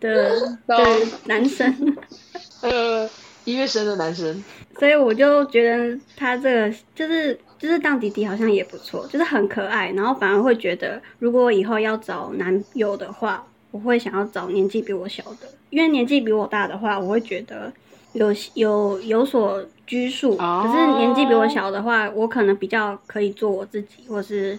[0.00, 0.84] 的的
[1.26, 1.96] 男生，
[2.62, 3.08] 呃，
[3.44, 4.42] 一月生的男生，
[4.78, 17.72] 所以我就觉得他这个就是就是当弟弟好像也不错，就是很可爱，然后反而会觉得，如果我以后要找男友的话，我会想要找年纪比我小的，因为年纪比我大的话，我会觉得
[18.12, 24.58] 有有有所拘束，哦可是年纪比我小的话，我可能比较可以做我自己，或是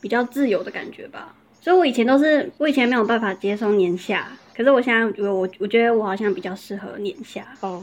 [0.00, 1.34] 比较自由的感觉吧。
[1.60, 7.46] 所以我以前都是，我以前没有办法接受年下，可是我现在我我我觉得我好像比较适合年下。
[7.60, 7.82] 哦，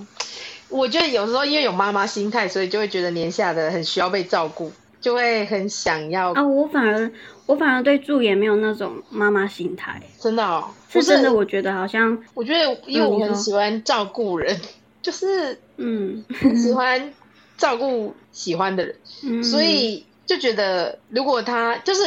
[0.70, 4.72] 我觉得有时候因为有妈妈心态，所以就会觉得年下的很需要被照顾，
[5.02, 7.12] 就会很想要，啊，我反而
[7.48, 14.56] 我反而对助也没有那种妈妈心态，真的是真的，我觉得好像我觉得因为我很喜欢照顾人，
[15.02, 16.24] 就是嗯。
[16.40, 17.14] 很喜欢
[17.58, 22.04] 照顾喜欢的人，嗯，所以就觉得如果他就是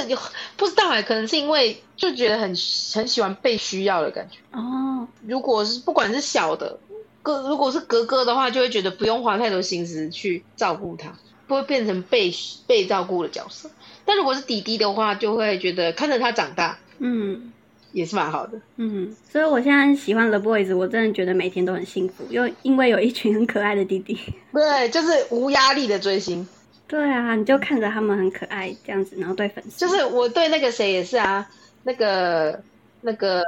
[0.57, 2.49] 不知道哎，可能是因为就觉得很
[2.95, 4.39] 很喜欢被需要的感觉。
[4.53, 6.79] 哦，如果是不管是小的
[7.23, 12.33] 哥，如果是哥哥的话，就会觉得不用花太多心思去照顾他，不会变成被
[12.67, 13.71] 被照顾的角色。
[14.05, 17.53] 但如果是弟弟的话，就会觉得看着他长大嗯
[17.95, 18.61] 也是蛮好的。
[18.77, 24.19] 嗯，所以我现在喜欢 The Boys，我真的觉得每天都很幸福，因为因为有一群很可爱的弟弟。
[24.53, 26.47] 对，就是无压力的追星。
[26.87, 31.49] 对啊，你就看着他们很可爱这样子，然后对粉丝就是我对那个谁也是啊，
[31.85, 32.61] 那个
[33.01, 33.43] 那个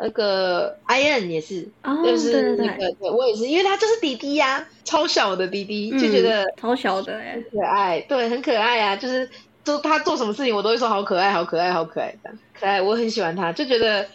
[0.00, 9.28] 那个 I N 也是，哦，就是那个对，对我也是，因为他就是弟弟呀、超小的弟弟，就觉得嗯超小的哎，可爱，对，很可爱啊，就是
[9.68, 14.06] 就他做什么事情，我都会说好可爱，好可爱，好可爱，这样可爱，我很喜欢他，就觉得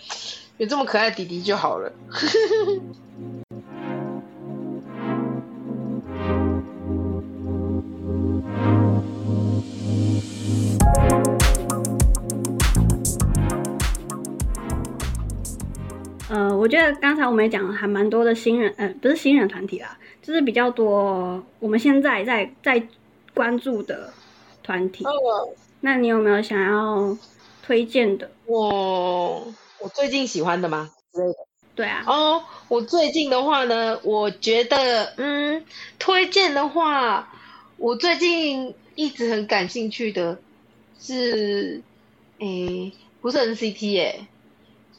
[0.57, 1.93] 有这么可爱的弟弟就好了。
[16.29, 22.81] 呃，我觉得刚才我们也讲了还蛮多的新人，呃，不是新人团体啦，就是比较多我们现在在在
[23.35, 24.11] 关注的
[24.63, 25.03] 团体。
[25.05, 25.09] 嗯，
[25.81, 27.17] 那你有没有想要
[27.61, 28.29] 推荐的？
[28.45, 30.91] 我我最近喜欢的吗？
[31.13, 31.35] 之类的。
[31.75, 35.65] 对啊，哦，我最近的话呢，我觉得，嗯，
[35.99, 37.33] 推荐的话，
[37.77, 40.37] 我最近一直很感兴趣的
[40.99, 41.81] 是，
[42.39, 42.91] 诶，
[43.21, 44.27] 不是 NCT 耶，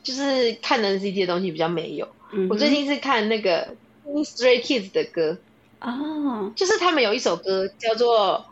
[0.03, 2.09] 就是看 NCT 的东西比较没有。
[2.33, 5.39] 嗯我最近是看那个 Stray Kids 的歌，
[5.81, 8.45] 哦，就是他们有一首歌叫做，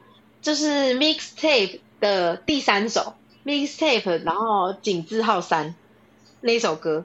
[0.43, 3.14] 就是 Mixtape 的第三首
[3.47, 5.74] Mixtape，然后井字号三
[6.40, 7.05] 那一首歌，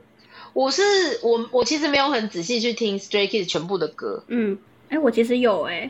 [0.54, 0.84] 我是
[1.24, 4.58] 我我其实没有很仔细去听 Stray Kids 全部的歌，嗯，
[4.90, 5.90] 哎，我其实有哎，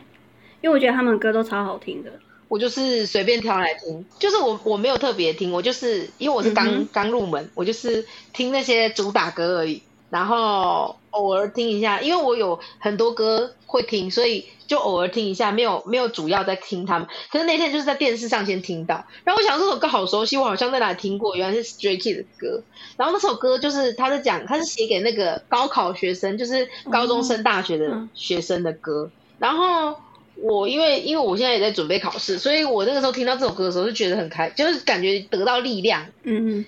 [0.60, 2.12] 因为我觉得他们的歌都超好听的。
[2.48, 17.08] 我就是随便挑来听，就是我我没有特别听，我就是因为我是刚、刚入门，我就是听那些主打歌而已，然后偶尔听一下，因为我有很多歌会听，所以就偶尔听一下，没有没有主要在听他们。
[17.30, 22.62] 可是那天就是在电视上先听到，然后我想这首歌好熟悉，我好像在哪里听过，原来是 Stray Kids 的歌。
[22.96, 29.96] 然后那首歌就是他是讲他是写给那个高考学生，就是高中生大学的嗯学生的歌，然后。
[30.40, 36.06] 我因为因为我现在也在准备考试，所以我那个时候听到这首歌的时候就觉得很开，就是感觉得到力量。
[36.22, 36.64] 嗯嗯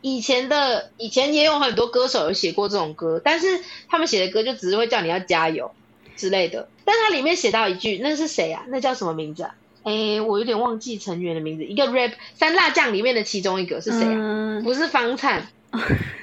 [0.00, 5.72] 以前的以前也有很多歌手有写过这种歌，但是他们写的歌就只是会叫你要加油
[6.16, 6.68] 之类的。
[6.84, 8.64] 但它里面写到一句，那是谁啊？
[8.68, 9.54] 那叫什么名字啊？
[9.84, 11.64] 诶，我有点忘记成员的名字。
[11.64, 14.14] 一个 rap 三辣酱里面的其中一个是谁啊？
[14.14, 15.46] 嗯不是方灿，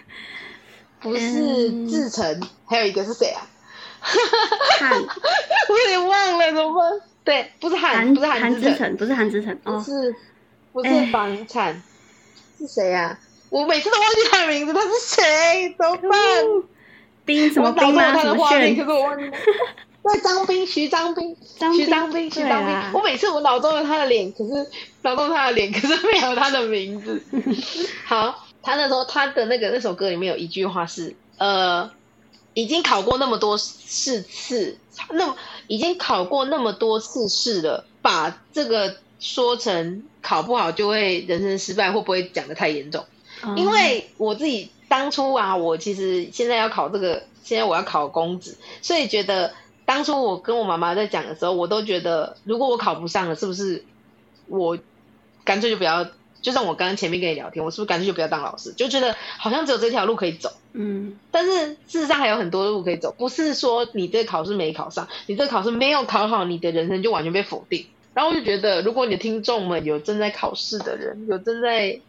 [0.99, 3.47] 不是嗯志成，还有一个是谁啊？
[4.79, 4.91] 汉
[5.69, 7.01] 我有点忘了，怎么办？
[7.23, 9.83] 对，不是韩，不是韩之城，韩之城，不是韩志成不哦。
[9.83, 10.15] 是
[10.73, 11.81] 不是哎房产，
[12.59, 13.19] 是谁啊？
[13.49, 15.75] 我每次都忘记他的名字，他是谁？
[15.77, 16.11] 怎么办？
[17.25, 18.11] 冰什么冰吗？
[18.13, 18.85] 他的画面，可炫？
[18.85, 19.31] 是我忘记了。
[20.03, 21.35] 对，张斌，徐张斌，
[21.75, 22.75] 徐张斌，徐张斌。
[22.93, 24.67] 我每次我脑中有他的脸，可是
[25.01, 27.19] 脑中他的脸，可是没有他的名字。
[28.05, 31.89] 好，他那时候他的那个那首歌里面有一句话是，呃，
[32.53, 34.77] 已经考过那么多试次，
[35.09, 35.35] 那
[35.65, 43.03] 已经考过那么多次试了，把这个说成考不好就会人生失败，会不会讲的太严重？
[43.45, 49.53] 哦因为我自己当初啊，我其实现在要考这个，现在我要考公职，所以觉得
[49.85, 53.83] 当初我跟我妈妈在讲的时候，我都觉得如果我考不上了，是不是
[54.47, 54.77] 我
[55.43, 56.07] 干脆就不要？
[56.41, 58.71] 就像我刚刚前面跟你聊天，我是不是干脆就不要当老师？
[58.73, 67.87] 就觉得好像只有这条路可以走，嗯但是事实上还有很多路可以走，不是说你这个考试没考上，你这个考试没有考好，你的人生就完全被否定。
[68.13, 71.99] 然后我就觉得，如果你的听众们有正在考试的人，有正在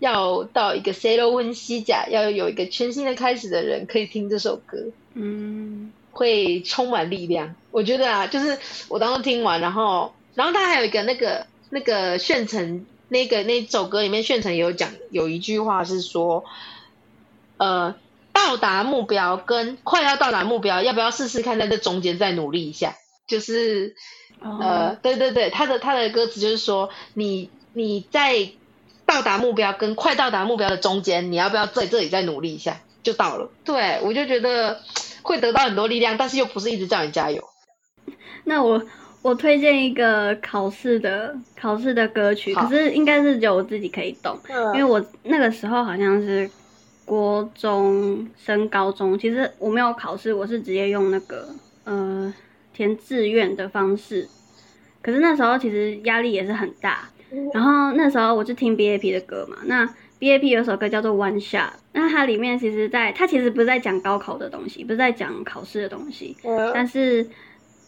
[0.00, 4.76] 要到一个 l o 温西甲，要有一个全新的开始的人，可以听这首歌，
[5.14, 7.54] 嗯会充满力量。
[7.70, 16.44] 我觉得啊，就是我当时听完，然后，然后他还有一个那个那个炫城那个那首歌里面，炫城也有讲有一句话是说，
[17.58, 17.94] 呃，
[18.32, 22.96] 到达目标跟快要到达目标，要不要试试看在这中间再努力一下？
[23.28, 23.94] 就是
[24.40, 28.50] 哦呃，对对对，他的他的歌词就是说，你你在
[29.10, 33.50] 到达目标跟快到达目标的中间，你要不要在这里再努力一下，就到了。
[33.64, 34.80] 对我就觉得
[35.22, 37.42] 会得到很多力量，但是又不是一直叫你加油。
[38.44, 38.80] 那我
[39.22, 44.38] 我推荐一个考试的考试的歌曲，可是应该是只有我自己可以懂，
[44.74, 46.48] 因为我那个时候好像是
[47.04, 51.48] 国中升高中，其实我没有考试，我是直接用那个
[51.82, 52.32] 呃
[52.72, 54.28] 填志愿的方式，
[55.02, 57.10] 可是那时候其实压力也是很大，
[57.52, 59.86] 然后那时候我就听 BAP 的歌嘛，那
[60.18, 67.26] BAP 有首歌叫做 One Shot，那它里面其实在它其实不是在讲高考的东西，不是在讲考试的东西，呃但是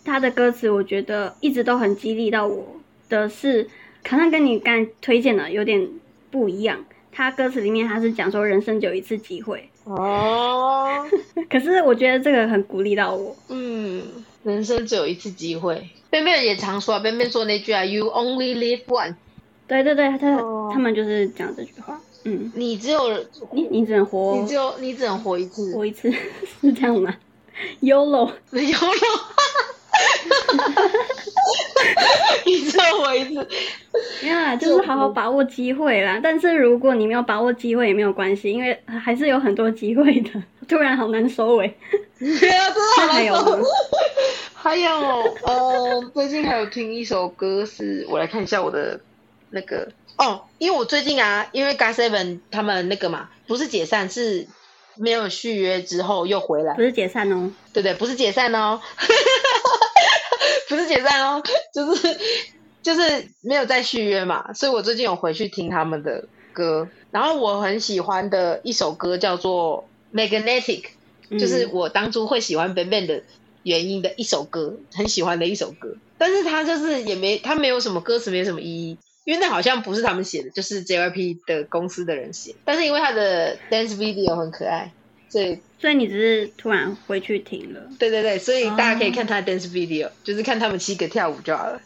[0.05, 2.77] 它的歌词我觉得一直都很激励到我
[3.09, 3.69] 的是，
[4.09, 5.89] 好像跟你刚才推荐的有点
[6.31, 6.85] 不一样。
[7.15, 11.07] 它歌词里面他是讲说人生只有一次机会，哦，
[11.51, 13.37] 可是我觉得这个很鼓励到我。
[13.51, 14.03] 嗯，
[14.45, 15.91] 人生只有一次机会。
[16.09, 19.17] 边边也常说啊，边边说那句啊，You only live once，
[19.73, 21.99] 对对对，他、哦他们就是讲这句话。
[22.25, 23.01] 嗯，你只有
[23.53, 26.13] 你你只能活你只有你只能活一次，活一次，
[26.61, 27.17] 是这样吗了，
[27.81, 27.97] 你 只
[32.77, 33.47] 有活一次。
[34.23, 36.21] 没有啦，就是好好把握机会啦。
[36.23, 40.31] 但是如果你没有把握机会也没有关系，因为还是有很多机会的。
[40.69, 41.75] 突然好难收尾。
[42.19, 42.61] 没有，真的
[42.97, 43.59] 好那还有吗？
[44.55, 44.91] 还有，
[45.45, 49.01] 呃，最近还有听一首歌是，我来看一下我的
[49.53, 54.49] 那个哦，因为我最近啊，因为 GOT Seven 他们那个嘛，不是解散，是
[54.97, 57.51] 没有续约之后又回来不，是解散哦。
[57.73, 57.95] 对不对？
[57.95, 58.81] 不是解散哦，
[60.69, 61.43] 不是解散哦，
[61.73, 62.19] 就是
[62.83, 70.85] 就是没有再续约嘛，所以我最近有回去听他们的歌，然后我很喜欢的一首歌叫做《Magnetic》，
[71.41, 73.23] 就是我当初会喜欢 Ben Ben 的
[73.63, 75.97] 原因的一首歌，很喜欢的一首歌。
[76.19, 82.55] 但是他就是也没他没有什么歌词，没什么意义，因为那好像不是他们写的，就是 JYP 的公司的人写。
[82.65, 84.93] 但是因为他的 dance video 很可爱，
[85.29, 87.81] 所以所以你只是突然回去听了。
[87.99, 91.81] 对对对，所以大家可以看他的 dance video，、就是看他们七个跳舞就好了。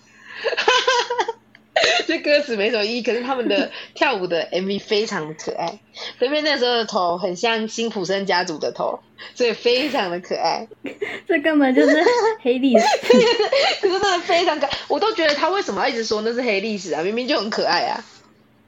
[2.06, 5.78] 这歌词没什么意义，可是他们的跳舞的 MV 非常的可爱。
[6.18, 9.00] 菲菲那时候的头很像辛普森家族的头，
[9.34, 10.66] 所以非常的可爱。
[11.26, 12.02] 这根本就是
[12.42, 12.84] 黑历史。
[13.80, 17.02] 可是真的非常可爱，我都觉得他为什么要一直说那是黑历史啊？
[17.02, 18.04] 明明就很可爱啊。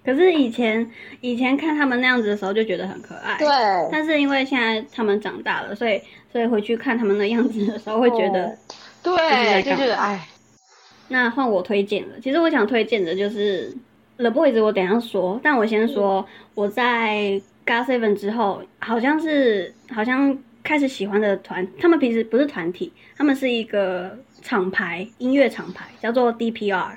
[0.05, 0.91] 可是以前
[1.21, 3.49] 以前看他们那样子的时候就觉得很可爱，对，
[3.93, 6.01] 但是因为现在他们长大了，所以
[6.33, 8.57] 所以回去看他们的样子的时候，会觉得、哦
[9.03, 10.27] 对，就觉得哎，
[11.09, 12.21] 那换我推荐了。
[12.23, 13.75] 其实我想推荐的就是
[14.17, 26.97] The Boys，我等下说，但我先说我在 God Seven 之后，好像是好像开始喜欢的团，他们平时不是团体，他们是一个厂牌，音乐厂牌，叫做 DPR。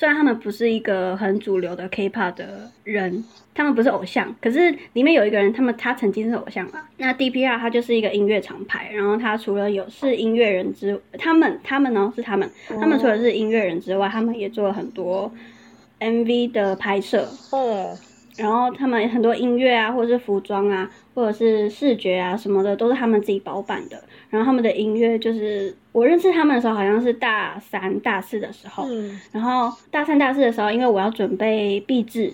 [0.00, 3.22] 虽然他们不是一个很主流的 K-pop 的人，
[3.52, 6.80] 他们不是偶像，可是里面有一个人，他们他曾经是偶像嘛。
[6.96, 15.30] 那 DPR 他就是一个音乐厂牌，然后他除了有是音乐人之，他们他们呢是他们，他们除了是音乐人之外，他们也做了很多
[15.98, 17.94] MV 的拍摄，哦，
[18.40, 24.02] 然后他们很多音乐啊，或者是服装啊，或者是视觉啊什么的，都是他们自己包办的。
[24.30, 28.84] 然后他们的音乐就是我认识他们的时候，好像是大三、大四的时候。
[28.88, 29.20] 嗯。
[29.30, 32.32] 然后大三、大四的时候，因为我要准备毕制，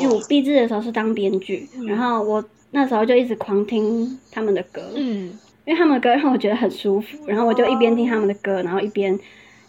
[0.00, 5.32] 因为我毕制的时候是当编剧，然后我那时候就一直狂听他们的歌，嗯，
[5.64, 9.18] 因为他们的歌让我觉得很舒服，然后我就一边听他们的歌，然后一边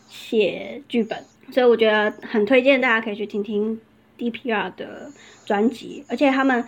[0.10, 1.18] 写剧本，
[1.52, 3.80] 所以我觉得很推荐大家可以去听听
[4.18, 5.10] DPR 的
[5.50, 6.64] 专辑，而且他们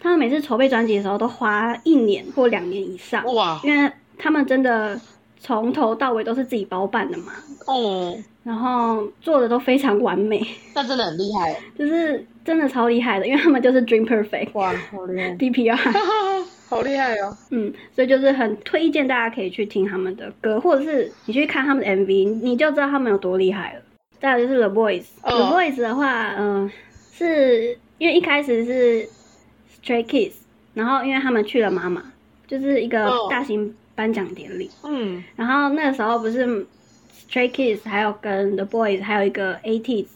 [0.00, 4.98] 他们每次筹备专辑的时候都花一年或两年以上，哇，因为他们真的
[5.38, 7.34] 从头到尾都是自己包办的嘛，
[7.66, 10.42] 哦，然后做的都非常完美，
[10.74, 15.78] 那真的很厉害，就是真的超厉害的，因为他们就是 Dream Perfect 哇，好厉害， DPR。
[16.66, 23.80] 好厉害哦，嗯，所以就是很推荐大家可以去听他们的歌，或者是你去看他们的 MV，你就知道他们有多厉害了。
[24.18, 26.68] 再来就是 The Boys，The、哦 Boys 的话，嗯、
[27.12, 29.08] 是因为一开始是
[29.82, 30.32] Stray Kids，
[30.74, 32.02] 然后因为他们去了妈妈，
[32.46, 33.28] 就是一个哦。
[33.30, 36.66] 大型颁奖典礼，嗯，然后那个时候不是
[37.30, 40.06] Stray Kids 还有跟 The Boys 还有一个 ATEEZ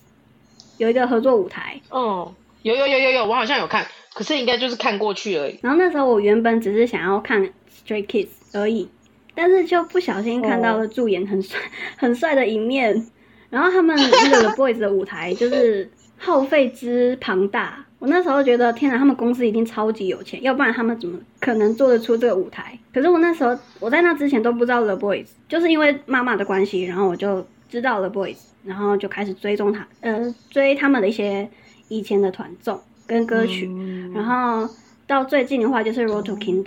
[0.78, 7.40] 有一个合作舞台，哦，有有有有有，我好像有看，可是应该就是看过去而已，然后那时候我原本只是想要看
[7.86, 8.88] Stray Kids 而已，
[9.34, 11.60] 但是就不小心看到了驻颜很帅、
[11.96, 13.06] 很帅的一面。
[13.50, 22.78] 然后他们那个 The Boys 的舞台就是耗费之庞大，我那时候觉得天哪，他们公司一定超级有钱，要不然他们怎么可能做得出这个舞台？
[22.92, 31.48] 可是我那时候我在那之前都不知道 The Boys，就是因为妈妈的关系，然后我就知道 The Boys，然后就开始追踪他，呃，追他们的一些
[31.88, 33.66] 以前的团综跟歌曲。
[33.70, 34.68] 嗯然后
[35.06, 36.64] 到最近的话就是《Road to Kingdom》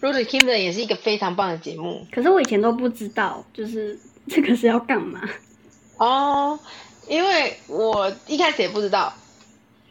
[0.00, 3.98] ，Road to Kingdom 也是一个非常棒的节目可是我以前都不知道，就是
[4.28, 5.20] 这个是要干嘛。
[5.98, 6.58] 哦，
[7.08, 9.12] 因为我一开始也不知道，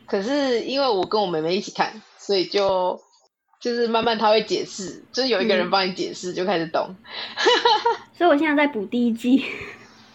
[0.07, 2.99] 可是因为我跟我妹妹一起看，所以就
[3.59, 6.95] 就是慢慢她会解释，就是有一个人帮你解释，就开始懂。
[8.18, 9.43] 所以我现在在补第一季，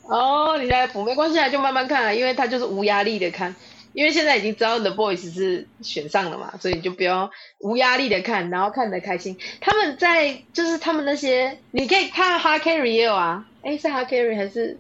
[0.03, 3.55] 哦，你在补没关系啊，就慢慢看啊，因为他就是无压力的看，
[3.93, 7.31] 因为现在已经知道 The Boys 是选上了嘛，所以你就不要
[7.61, 9.37] 无压力的看，然后看得开心。
[9.61, 14.79] 他们在就是他们那些，你可以看 Ha Carry 也有啊，诶，是 Ha Carry 还是？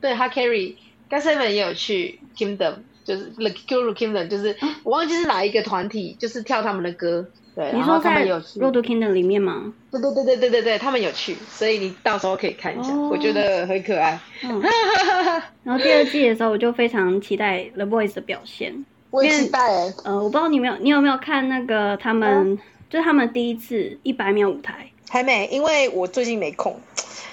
[0.00, 0.74] 对 Ha Carry，
[1.12, 7.28] 跟 Seven 也有去 Kingdom，就是 The Q Kingdom，就是我忘记是哪一个团体，就是跳他们的歌。
[7.54, 9.74] 对，你说在《他们有去，Road to Kingdom》里面吗？
[9.90, 14.18] 对对对对对对对，他们有去，所以你到时候可以看一下，哦我觉得很可爱。
[14.42, 14.58] 嗯，
[15.64, 18.82] 然后第二季的时候，我就非常期待 The Boys 的表现。
[19.10, 19.94] 我也期待哎。
[20.04, 22.58] 呃，我不知道你有没有，你有没有看那个他们，
[22.88, 26.80] 就是他们第一次一百秒舞台，还没，因为我最近没空。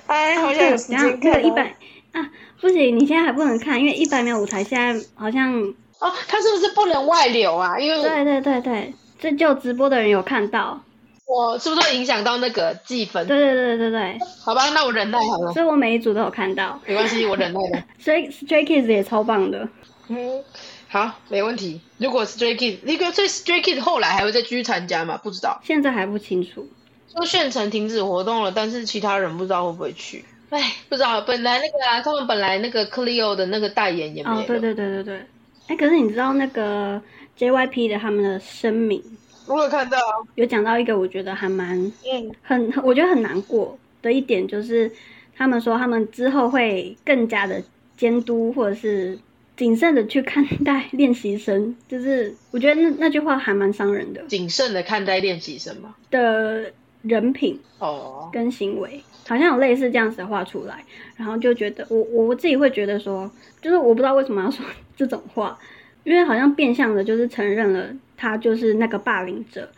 [0.07, 1.17] 哎，好对，像有时间看哦。
[1.21, 1.73] 那个一百
[2.11, 2.29] 啊，
[2.61, 5.53] 不行，你现在还不能看，因为一百秒舞台现在好像，
[5.99, 7.79] 哦，它是不是不能外流啊？
[7.79, 10.81] 因为对对对对，这就直播的人有看到，
[11.25, 13.25] 我是不是会影响到那个计分？
[13.27, 17.83] 对对对对对，好吧，那我忍耐好了，所以我每一组都有看到，没关系，我忍耐了。
[17.99, 19.67] 所以 Stray Kids 也超棒的。
[20.09, 20.43] 嗯，
[20.87, 21.79] 好，没问题。
[21.97, 25.17] 如果 Stray Kids，那个所以 Stray Kids 后来还会再继续参加吗？
[25.23, 25.61] 不知道。
[25.63, 26.67] 现在还不清楚，
[27.13, 30.25] 说县城停止活动了，但是其他人不知道会不会去。
[30.49, 34.41] 哎，不知道，本来那个啊，他们本来那个 Cleo 的那个代言也没了。
[34.41, 35.21] 哦，对对对对对。
[35.67, 37.01] 哎，可是你知道那个
[37.37, 39.01] JYP 的他们的声明，
[39.47, 39.97] 我有看到，
[40.35, 44.91] 有讲到一个我觉得还蛮嗯，很，我觉得很难过的一点就是，
[45.35, 47.61] 他们说他们之后会更加的
[47.95, 49.19] 监督或者是
[49.55, 55.93] 谨慎的去看待练习生，就是我觉得那那句话还蛮伤人的谨慎的看待练习生嘛。
[56.09, 56.71] 的
[57.01, 60.83] 人品哦，跟行为，好像有类似这样子的话出来，
[61.15, 63.29] 然后就觉得我我自己会觉得说，
[63.61, 64.65] 就是我不知道为什么要说
[64.97, 65.57] 这种话，
[66.03, 69.69] 因为好像变相的就是承认了他就是那个霸凌者。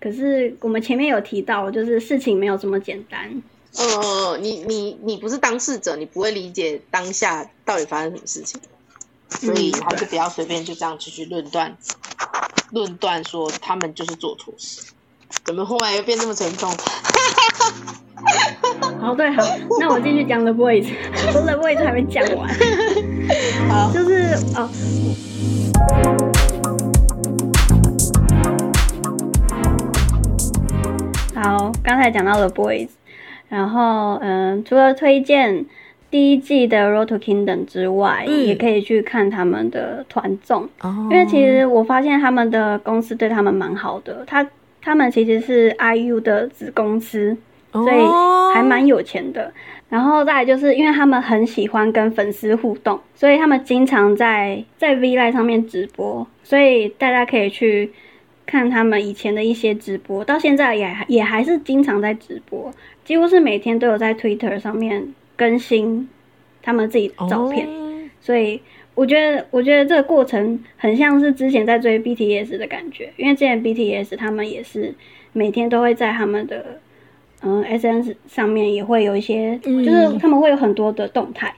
[0.00, 3.42] 可是我们前面有提到，就是事情没有这么简单。
[3.76, 8.58] 呃，你你你不是当事者，你不会理解当下到底发生什么事情，
[9.28, 11.76] 所以还是不要随便就这样去去论断，
[12.72, 14.90] 论断说他们就是做错事。
[15.44, 16.70] 怎么后来又变这么沉重？
[19.00, 19.42] 好，对，好，
[19.80, 20.86] 那我继续讲 The Boys，
[21.34, 22.48] 我 The Boys 还没讲完，
[23.68, 24.68] 好，就是哦，
[31.34, 32.88] 好，刚才讲到 The Boys，
[33.48, 35.64] 然后嗯，除了推荐
[36.10, 40.68] 第一季的《Road to Kingdom》之外，嗯也可以去看他们的团综。
[40.82, 44.46] 哦因为其实我发现他们的公司对他们蛮好的，他
[44.80, 47.36] 他们其实是 IU 的子公司，
[47.72, 49.52] 所以哦还蛮有钱的。
[49.88, 57.90] 然后再来就是因为他们很喜欢跟粉丝互动，所以他们经常在在 V Live 上面直播，所以大家可以去
[58.46, 62.72] 看他们以前的一些直播，到现在也还也还是经常在直播，
[63.04, 66.08] 几乎是每天都有在 Twitter 上面更新
[66.62, 67.66] 他们自己的照片。
[67.66, 67.88] 哦
[68.22, 68.60] 所以
[69.00, 74.92] 我觉得，我觉得这个过程很像是之前在追 BTS 的感觉，因为之前 BTS 他们也是
[75.32, 76.78] 每天都会在他们的
[77.42, 81.54] 嗯 SNS 上面也会有一些，嗯就是他们会有很多的动态，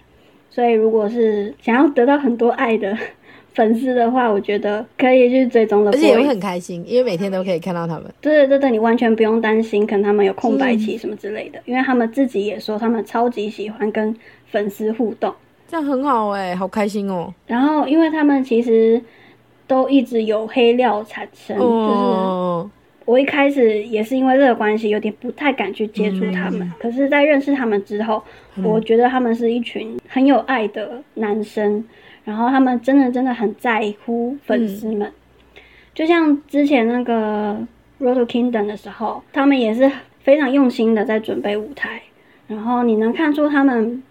[0.50, 2.96] 所以如果是想要得到很多爱的
[3.54, 6.22] 粉丝的话，我觉得可以去追踪的而且也会。
[6.28, 8.04] 很开心，因为每天都可以看到他们。
[8.20, 14.14] 对对对对，你完全不用担心，可能他们有空白期什么之类的，因为他们自己也说他们超级喜欢跟
[14.46, 15.34] 粉丝互动。
[15.72, 17.32] 这样很好哎、好开心哦！
[17.46, 19.00] 然后，因为他们其实
[19.66, 22.70] 都一直有黑料产生，就是哦，
[23.06, 26.70] 我一开始也是因为这个关系，有点不太敢去接触他们。
[26.78, 28.22] 可是，在认识他们之后，
[28.62, 31.82] 我觉得他们是一群很有爱的男生，
[32.22, 35.10] 然后他们真的真的很在乎粉丝们。
[35.94, 37.56] 就像之前那个
[38.04, 42.02] 《Road to Kingdom》的时候，他们也是非常用心的在准备舞台，
[42.46, 44.02] 然后你能看出他们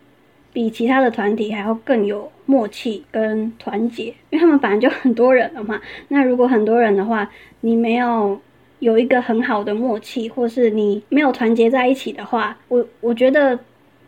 [0.53, 5.81] 比其他的团体还要更有默契跟团结，因为他们本来就很多人了嘛。
[6.09, 7.29] 那如果很多人的话，
[7.61, 8.39] 你没有
[8.79, 13.57] 有一个很好的默契，或是你没有团结在一起的话，我我觉得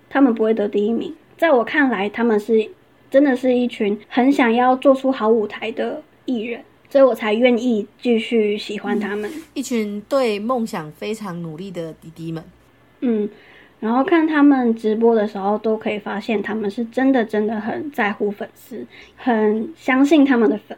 [0.09, 1.13] 他们不会得第一名。
[1.37, 2.69] 在我看来，他们是
[3.09, 9.29] 真的是一群很想要做出好舞台的艺人，所以我才愿意继续喜欢他们。
[9.53, 12.43] 一群对梦想非常努力的弟弟们。
[13.01, 13.29] 嗯，
[13.83, 18.85] 然后看他们直播的时候，都可以发现他们是真的真的很在乎粉丝，
[19.17, 20.77] 很相信他们的粉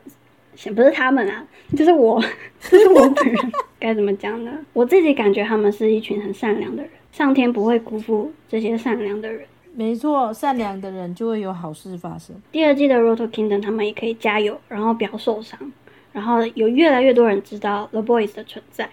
[0.55, 1.45] 丝，不是他们啊，
[1.77, 2.19] 就是我，
[2.59, 3.51] 就是我本人。
[3.79, 4.51] 该怎么讲呢？
[4.73, 9.45] 我自己感觉他们是一群很善良的人，上天不会辜负这些善良的人。
[9.75, 12.35] 没错，善良的人就会有好事发生。
[12.51, 15.59] 第二季的《Road to Kingdom》，他们也可以加油，然后不要受伤，
[16.11, 18.89] 然后有越来越多人知道 The Boys 的存在。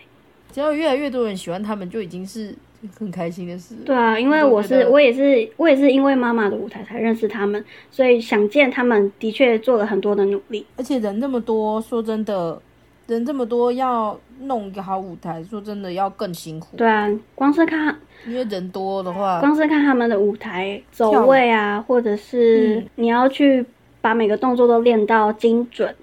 [0.52, 2.54] 只要有越来越多人喜欢他们，就已经是
[2.98, 3.74] 很开心的事。
[3.84, 10.66] 对啊，因为我是我我也是我也是因为妈妈的舞台才认识他们，所以想见他们的确做了很多的努力。
[10.76, 12.60] 而且人这么多，说真的，
[13.06, 16.76] 人这么多，要弄一个好舞台，说真的要更辛苦。
[16.76, 23.64] 对啊，光是看因为人多的话，光是看他们的舞台走位啊，或者是嗯你要去
[24.00, 25.94] 把每个动作都练到精准，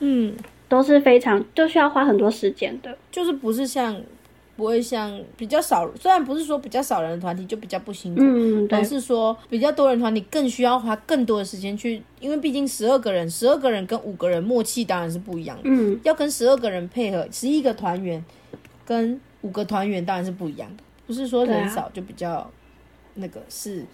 [0.00, 0.34] 嗯，
[0.68, 2.96] 都是非常都需要花很多时间的。
[3.12, 3.96] 就是不是像，
[4.56, 18.24] 不会像比较少，虽然不是说比较少人的团体就比较不辛苦，嗯，而，是说比较多人团体更需要花更多的时间去，因为毕竟十二个人，十二个人跟五个人默契当然是不一样的，嗯，要跟十二个人配合，十一个团员
[18.84, 22.48] 跟五个团员当然是不一样的，不是说人少就比较
[23.14, 23.84] 那个，是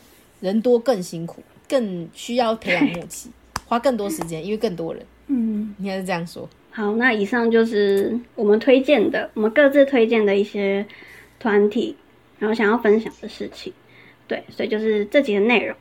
[0.40, 3.30] 人多更辛苦，更需要培养默契，
[3.66, 6.48] 花更多时间，因为更多人，嗯，应该是这样说。
[6.70, 10.86] 好，那以上就是我们推荐的，我们各自推荐的一些
[11.38, 11.96] 团体，
[12.38, 13.72] 然后想要分享的事情。
[14.28, 15.76] 对，所以就是这集的内容。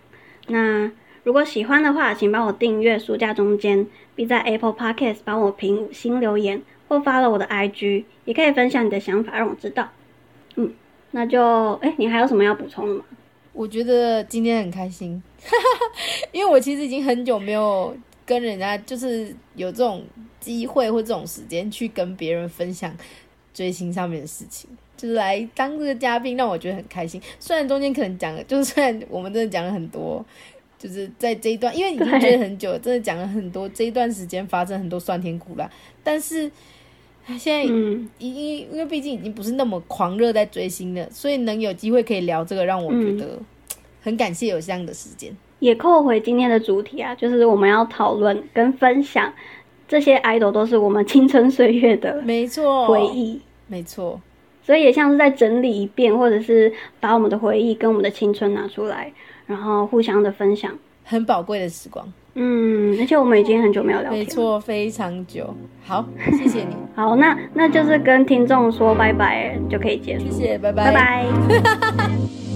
[0.48, 0.92] 那
[1.24, 3.86] 如果喜欢的话，请帮我订阅书架中间，
[4.16, 9.90] 并在 Apple Podcast 帮我评五星留言，或发了我的 IG，也可以分享你的想法让我知道。
[10.56, 10.74] 嗯，
[11.12, 13.04] 那就哎，你还有什么要补充的吗？
[13.54, 15.22] 我觉得今天很开心，
[16.32, 20.04] 因为我其实已经很久没有跟人家就是有这种
[20.40, 22.96] 机会或这种时间去跟别人分享
[23.54, 27.22] 追星上面的事情，就是来当这个嘉宾，让我觉得很开心。
[27.40, 30.26] 虽然中间可能讲了，就是虽然我们真的讲了很多，
[30.78, 35.70] 就是在这一段，因为已经追很久，真的讲了很多这一段时间发生很多酸甜苦辣，
[36.04, 36.52] 但是。
[37.38, 43.38] 现在嗯，因因因为毕竟已经不是那么狂热在追星了，所以能有机会可以聊这个，让我觉得
[44.02, 45.32] 很感谢有这样的时间。
[45.60, 49.32] 也扣回今天的主题啊，就是我们要讨论跟分享
[49.90, 54.22] 这些 idol 都是我们青春岁月的没错，回，忆，没错，
[54.64, 56.72] 所以也像是在整理一遍，或者是
[57.02, 59.12] 把我们的回忆跟我们的青春拿出来，
[59.48, 60.72] 然后互相的分享。
[61.04, 64.20] 很宝贵的时光，嗯，而且我们已经很久没有聊天。
[64.20, 65.52] 没错，非常久。
[65.84, 66.06] 好，
[66.38, 70.26] 谢谢你， 好，那那就是跟听众说拜拜就可以结束。
[70.30, 71.26] 谢谢，拜拜拜。